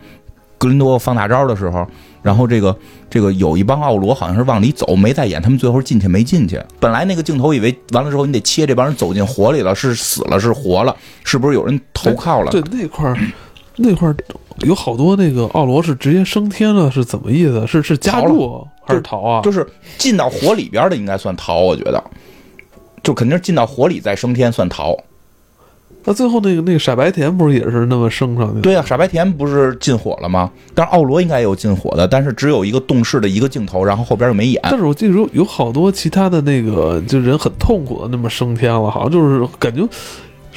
[0.58, 1.86] 格林多放大招的时候，
[2.22, 2.76] 然后这个
[3.10, 6.62] 这个有一帮奥罗好像是往里走，没在演他们最后进去没进去。
[6.80, 12.52] 本来那个镜头以为完了之后你得切这帮人走进火里了，是死了是活了，是不是有人投靠了？
[12.52, 13.18] 对那块儿，
[13.78, 14.16] 那块儿
[14.66, 17.66] 有好多那个奥罗是直接升天了，是怎么意思？
[17.68, 19.42] 是是加入还是逃啊？
[19.42, 19.66] 就是
[19.98, 22.04] 进到火里边的应该算逃，我觉得，
[23.04, 24.98] 就肯定是进到火里再升天算逃。
[26.04, 28.62] 那最后那个那个傻白甜不是也是那么升上去的？
[28.62, 30.50] 对呀、傻白甜不是进火了吗？
[30.74, 34.60] 但是奥罗应该也有进火的，但是只有一个动视的一个镜头，然后后边又没演。
[34.64, 39.86] 但是我记得有有好多其他的那个，就人很痛苦的那么升天了，好像就是感觉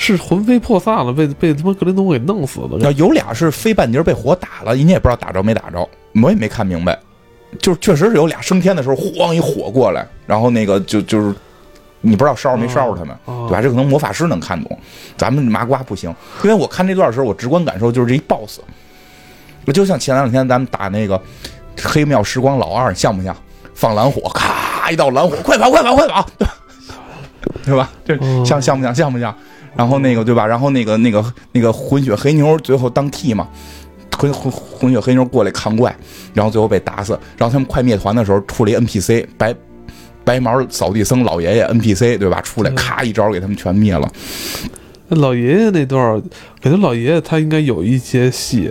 [0.03, 2.79] 是魂飞魄散了，被被他妈格林东给弄死的。
[2.81, 5.87] 那有俩是飞半截被火打了，人家也不知道打着没打着，
[6.23, 6.99] 我也没看明白。
[7.61, 11.35] 就是确实是有俩升天的时候，咣一火过来，然后那个就就是
[12.01, 13.61] 你不知道烧着没烧着他们，哦对吧？
[13.61, 14.79] 这可能魔法师能看懂，
[15.19, 16.09] 咱们麻瓜不行。
[16.45, 18.61] 因为我看这段的时候，我直观感受就是这一 BOSS，
[19.67, 21.21] 我就像前两天咱们打那个
[21.83, 23.37] 黑庙时光老二，像不像？
[23.75, 26.27] 放蓝火，咔一道蓝火，快跑快跑快跑，
[27.65, 27.91] 对吧？
[28.03, 29.37] 这嗯像像不像像不像？
[29.81, 30.47] 然后那个对吧？
[30.47, 33.49] 然后那个那个那个混血黑妞最后当替嘛，
[34.15, 35.97] 混混混血黑妞过来抗怪，
[36.35, 37.19] 然后最后被打死。
[37.39, 39.55] 然后他们快灭团的时候出了一 NPC 白
[40.23, 42.43] 白毛扫地僧老爷爷 NPC 对吧？
[42.43, 44.07] 出来嗯咔一招给他们全灭了。
[45.09, 46.21] 那老爷爷那段儿，
[46.61, 48.71] 感觉老爷爷他应该有一些戏，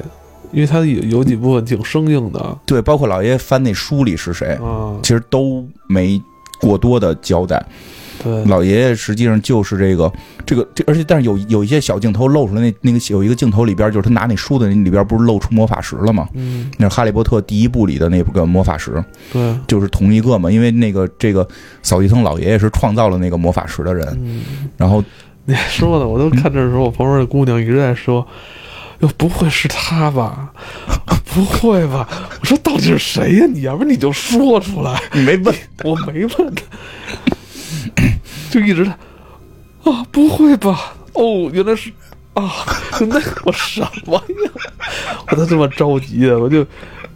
[0.51, 4.93] 因为他有有几部分挺生硬的对，包括老爷爷翻那书里是谁，啊。
[5.01, 6.21] 其实都没
[6.61, 7.65] 过多的交代。
[8.23, 10.11] 对，老爷爷实际上就是这个
[10.45, 16.27] 这个这，而且但是有有一些小镜头露出来，那那个有一个镜头里边，就是他拿那书的那里边不是露出魔法石了吗？
[16.33, 20.51] 嗯，那是《哈利波特》第一部里的那个魔法石，对，就是同一个嘛。
[20.51, 21.47] 因为那个这个
[21.81, 24.41] 扫地僧老爷爷是创造了那个魔法石的人，嗯，
[24.77, 25.03] 然后
[25.45, 28.25] 你还说的，我都看这的时候，我旁边的姑娘一直在说。
[28.99, 30.51] 哟，不会是他吧？
[31.33, 32.05] 不会吧？
[32.41, 35.01] 我说到底是谁呀、你要不然你就说出来。
[35.13, 35.55] 你没问，
[35.85, 37.28] 我没问他，
[38.59, 38.91] 就一直在
[39.83, 40.93] 啊，不会吧？
[41.13, 41.89] 哦，原来是
[42.33, 42.51] 啊，
[43.07, 44.51] 那我什么呀？
[45.29, 46.65] 我都这么着急的，我就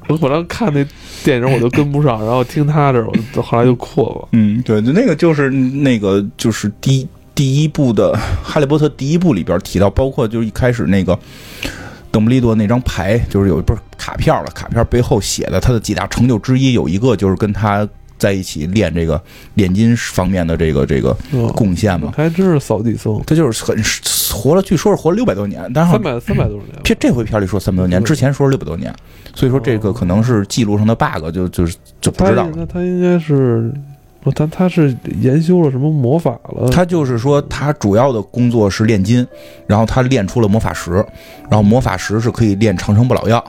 [0.07, 0.85] 我本来看那
[1.23, 4.27] 电影我都跟不上，然后听他这，我就后来就扩了。
[4.31, 8.13] 嗯，对，就那个就是那个就是第第一部的
[8.43, 11.17] 《哈利波特》第一部里边提到，包括就是一开始那个
[12.11, 17.87] 邓布利多那张牌，就是有不是卡片了，卡片背后写的他的几大成就之一，有一个就是跟他
[18.23, 19.21] 在一起练这个
[19.55, 22.13] 炼金方面的这个这个嗯，贡献嘛。
[22.15, 23.75] 还真是扫地僧，他就是很
[24.31, 26.81] 活了，据说是活了六百多年，但是三百三百多年了。
[26.85, 28.95] 这这回片里说三百多年，之前说是六百多年，
[29.35, 33.69] 所以说这个可能是记录上的 bug，就就是就不知道那他应该是，
[34.21, 36.69] 不他他是研修了什么魔法了？
[36.69, 39.27] 他就是说，他主要的工作是炼金，
[39.67, 40.93] 然后他炼出了魔法石，
[41.49, 43.43] 然后魔法石是可以炼长生不老药，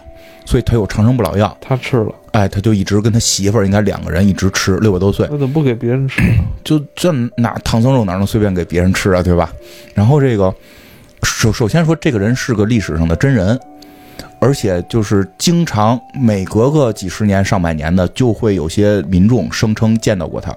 [0.44, 1.56] 所以他有长生不老药。
[1.60, 6.44] 他吃了，哎，他就一直跟他媳妇儿应该两个人一直吃，六百多岁，他怎么不给别人吃呢？
[6.64, 9.52] 就这哪唐僧肉哪能随便给别人吃啊，对吧？
[9.94, 10.54] 然后这个
[11.22, 13.58] 首首先说，这个人是个历史上的真人。
[14.40, 20.54] 而且就是经常每隔个几十年、上百年的，就会有些民众声称见到过他。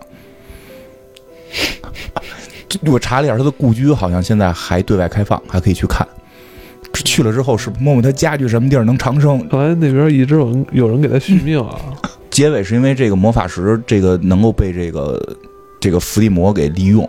[2.92, 6.06] 我查了一下，他的故居好像现在还对外开放，还可以去看。
[7.04, 9.40] 去了之后是摸摸他家具什么地儿能长生。
[9.50, 11.80] 后来那边一直有人有人给他续命啊。
[12.30, 15.38] 结尾是因为这个魔法石这个能够被这个
[15.80, 17.08] 这个伏地魔给利用，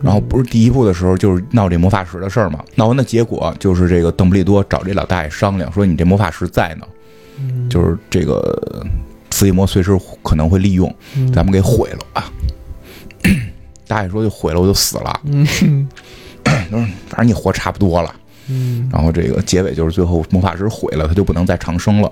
[0.00, 6.86] 然后不是第一部的时候就是闹这魔法石的事儿嘛，闹完的结果就是这个邓布利多找这老大爷商量说你这魔法石在呢，
[7.40, 8.86] 嗯就是这个
[9.30, 12.30] 伏地魔随时可能会利用，嗯咱们给毁了啊。
[13.88, 15.88] 大爷说就毁了我就死了，嗯
[17.08, 18.14] 反正你活差不多了。
[18.48, 22.10] 嗯然后这个结尾就是最后魔法石毁了，他就不能再长生了。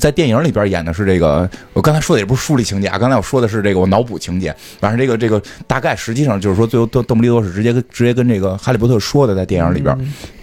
[0.00, 4.54] 在电影里边演的是这个，我刚才说的也不是书里情节啊，刚才我说的是这个我脑补情节。
[4.78, 9.96] 反正这个这个大概实际上就是说，最后邓邓布利多是直接跟直接跟这个哈利波特说的，在电影里边。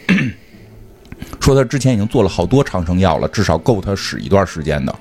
[0.10, 0.32] 嗯
[1.42, 4.94] 说他之前已经做了好多长生药了，至少够他使一段时间的，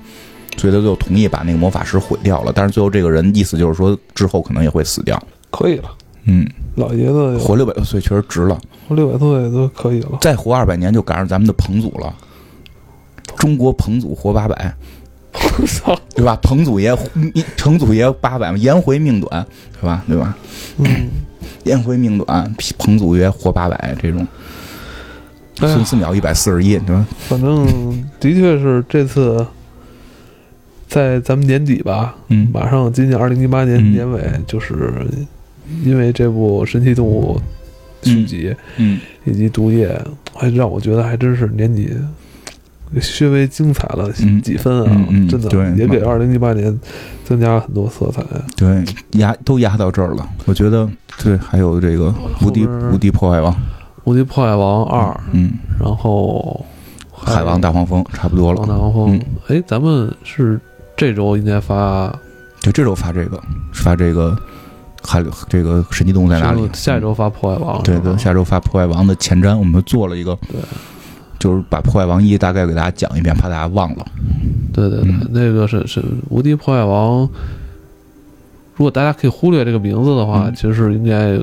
[0.57, 2.53] 所以他最后同意把那个魔法师毁掉了。
[2.55, 5.20] 但是最后这个人意思就是说，之后可能也会死掉。
[5.51, 5.91] 可以了，
[6.27, 8.59] 嗯，老爷子活六百多岁确实值了，
[8.89, 10.19] 活六百多岁都可以了。
[10.20, 12.15] 再活二百年就赶上咱们的彭祖了。
[13.36, 14.74] 中国彭祖活八百，
[15.32, 16.36] 我操，对吧？
[16.43, 16.97] 彭祖爷，
[17.57, 19.47] 彭祖爷八百嘛，颜回命短，
[19.78, 20.03] 是吧？
[20.09, 20.36] 对吧？
[20.78, 21.09] 嗯，
[21.65, 24.27] 颜回命短，彭祖爷活八百，这种
[25.57, 27.07] 孙思邈一百四十一，对吧？
[27.28, 27.66] 反正
[28.19, 29.47] 的确是这次
[30.89, 35.07] 在咱们年底吧，嗯马上今年二零一八年嗯年尾，就是
[35.84, 37.40] 因为这部《神奇动物》
[38.09, 39.88] 续集嗯，以及《毒液》，
[40.38, 41.90] 还让我觉得还真是年底
[43.01, 44.93] 稍微精彩了嗯几分啊！
[44.93, 46.78] 嗯嗯真的对也给二零一八年
[47.24, 48.22] 增加了很多色彩。
[48.56, 48.84] 对，
[49.18, 50.28] 压都压到这儿了。
[50.44, 50.88] 我觉得
[51.18, 53.52] 对，还有这个无敌无敌破坏王，
[54.05, 56.64] 《无敌破坏王二》，嗯，然后
[57.12, 58.74] 海王大黄蜂差不多王大。
[58.74, 60.60] 黄蜂嗯，哎、咱们是
[60.97, 62.16] 这周应该发
[62.60, 64.38] 就这周发这个，发这个，
[65.02, 66.68] 还有这个神奇动物在哪里？
[66.73, 70.60] 下一周发破坏王，对对，下周发破坏王的前瞻，我们做了一个，对，
[71.39, 74.06] 就是把破坏王一大概给大家讲一遍，怕大家忘了。
[74.73, 77.28] 对对对，嗯那个是是无敌破坏王。
[78.74, 81.39] 如果大家可以忽略这个名字的话，嗯其实是应该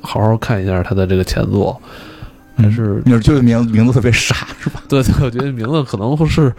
[0.00, 1.80] 好好看一下他的这个前作。
[2.54, 4.82] 还是、你是觉得名名字特别傻是吧？
[4.86, 6.52] 对对，我觉得名字可能会是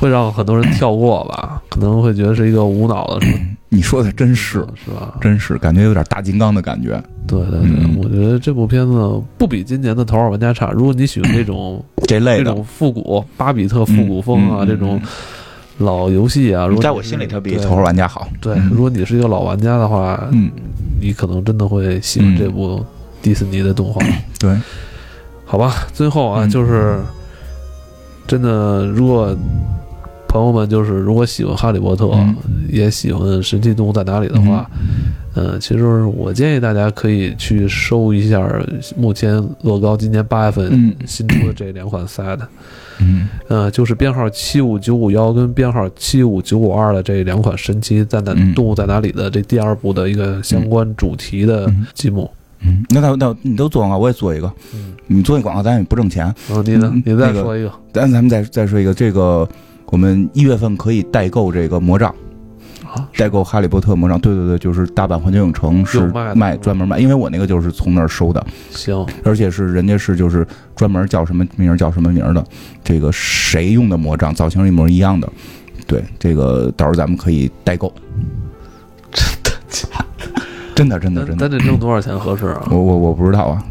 [0.00, 3.26] 会让很多人跳过吧，可能会觉得是一个无脑的
[3.68, 5.14] 你说的真是，是吧？
[5.20, 7.00] 真是感觉有点大金刚的感觉。
[7.28, 10.70] 对对对，嗯我觉得这部片子不比今年的《头号玩家》差。
[10.72, 15.00] 如果你喜欢这种 这类的，这种复古巴比特复古风啊，嗯嗯嗯这种
[15.78, 18.26] 老游戏啊，如果在我心里它比《头号玩家》好。
[18.40, 20.50] 对，嗯如果你是一个老玩家的话，嗯，
[21.00, 22.84] 你可能真的会喜欢这部
[23.22, 24.02] 迪士尼的动画。
[24.40, 24.56] 对，
[25.44, 26.98] 好吧，最后啊，嗯就是
[28.26, 29.36] 真的，如果
[30.30, 32.36] 朋友们就是如果喜欢哈利波特，嗯
[32.68, 34.70] 也喜欢神奇动物在哪里的话，
[35.34, 38.48] 呃，其实我建议大家可以去收一下
[38.96, 42.38] 目前乐高今年八月份嗯新出的这两款 set，、
[43.00, 52.30] 嗯呃，就是编号七五九五幺跟编号七五九五二的这两款神奇在哪、嗯动物在哪里的这第二部的一个相关主题的嗯积木。
[52.62, 54.52] 嗯，那那那你都做广告，我也做一个。
[54.74, 56.24] 嗯，你做一广告，咱也不挣钱。
[56.46, 56.88] 然后你呢？
[56.94, 57.72] 嗯你再说一个。
[57.92, 59.48] 咱咱们再再说一个，这个
[59.90, 62.14] 我们一月份可以代购这个魔杖，
[62.84, 64.18] 啊，代购哈利波特魔杖。
[64.20, 66.00] 对对对，就是大阪环球影城是
[66.34, 72.44] 卖专门卖，因为我那个就是从那儿收的，行，而且是人家是就是专门叫什么名儿叫什么名儿的，
[72.82, 75.28] 这个谁用的魔杖造型一模一样的。
[75.86, 77.92] 对，这个到时候咱们可以代购。
[79.12, 79.88] 真的假
[80.72, 82.68] 真的真的真的，咱得挣多少钱合适啊？
[82.70, 83.62] 我我我不知道啊，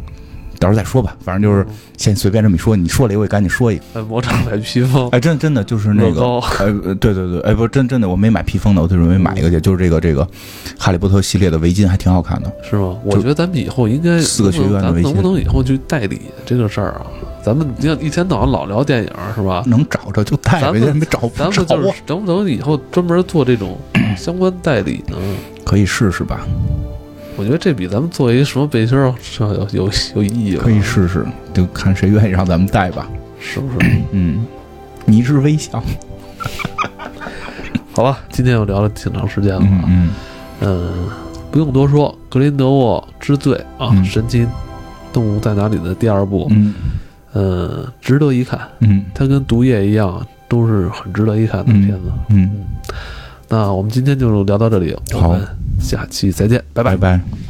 [0.60, 1.16] 到时候再说吧。
[1.24, 1.66] 反正就是
[1.98, 3.84] 先随便这么一说，你说了一个我也赶紧说一个。
[3.94, 10.28] 哎，魔杖买披风，哎，真真的就是那个，乐高呃，呃对对对，哎，不，真真的我没买披风的，我就准备买一个去，就是这个这个
[10.78, 12.52] 哈利波特系列的围巾，还挺好看的。
[12.70, 12.98] 是吗？
[13.04, 17.08] 我觉得咱们以后应该四个学院的围巾能不能以后去代理这个事儿啊？
[17.42, 19.64] 咱们你看一天到晚老聊电影是吧？
[19.66, 23.78] 能找着就带呗，咱们没找不着咱们就是啊，能不能以后专门做这种
[24.18, 25.16] 相关代理呢？
[25.64, 26.46] 可以试试吧，
[27.40, 30.64] 我觉得这比咱们做一什么背心儿是有有有意义了？
[30.64, 33.10] 可以试试，就看谁愿意让咱们带吧。
[33.40, 33.90] 是不是？
[34.12, 34.46] 嗯，
[35.06, 35.82] 迷之微笑，
[37.96, 39.84] 好吧，今天又聊了挺长时间了啊。
[39.88, 40.10] 嗯嗯
[40.62, 41.10] 嗯，
[41.50, 43.54] 不用多说，《格林德沃之罪》
[43.84, 44.46] 啊，嗯神奇
[45.14, 46.74] 动物在哪里》的第二部，嗯
[47.32, 48.60] 呃，值得一看。
[48.82, 52.12] 嗯它跟《毒液》一样，都是很值得一看的嗯片子。
[52.32, 52.66] 嗯，
[53.48, 55.48] 那我们今天就聊到这里，我好们
[55.80, 57.49] 下期再见，拜拜。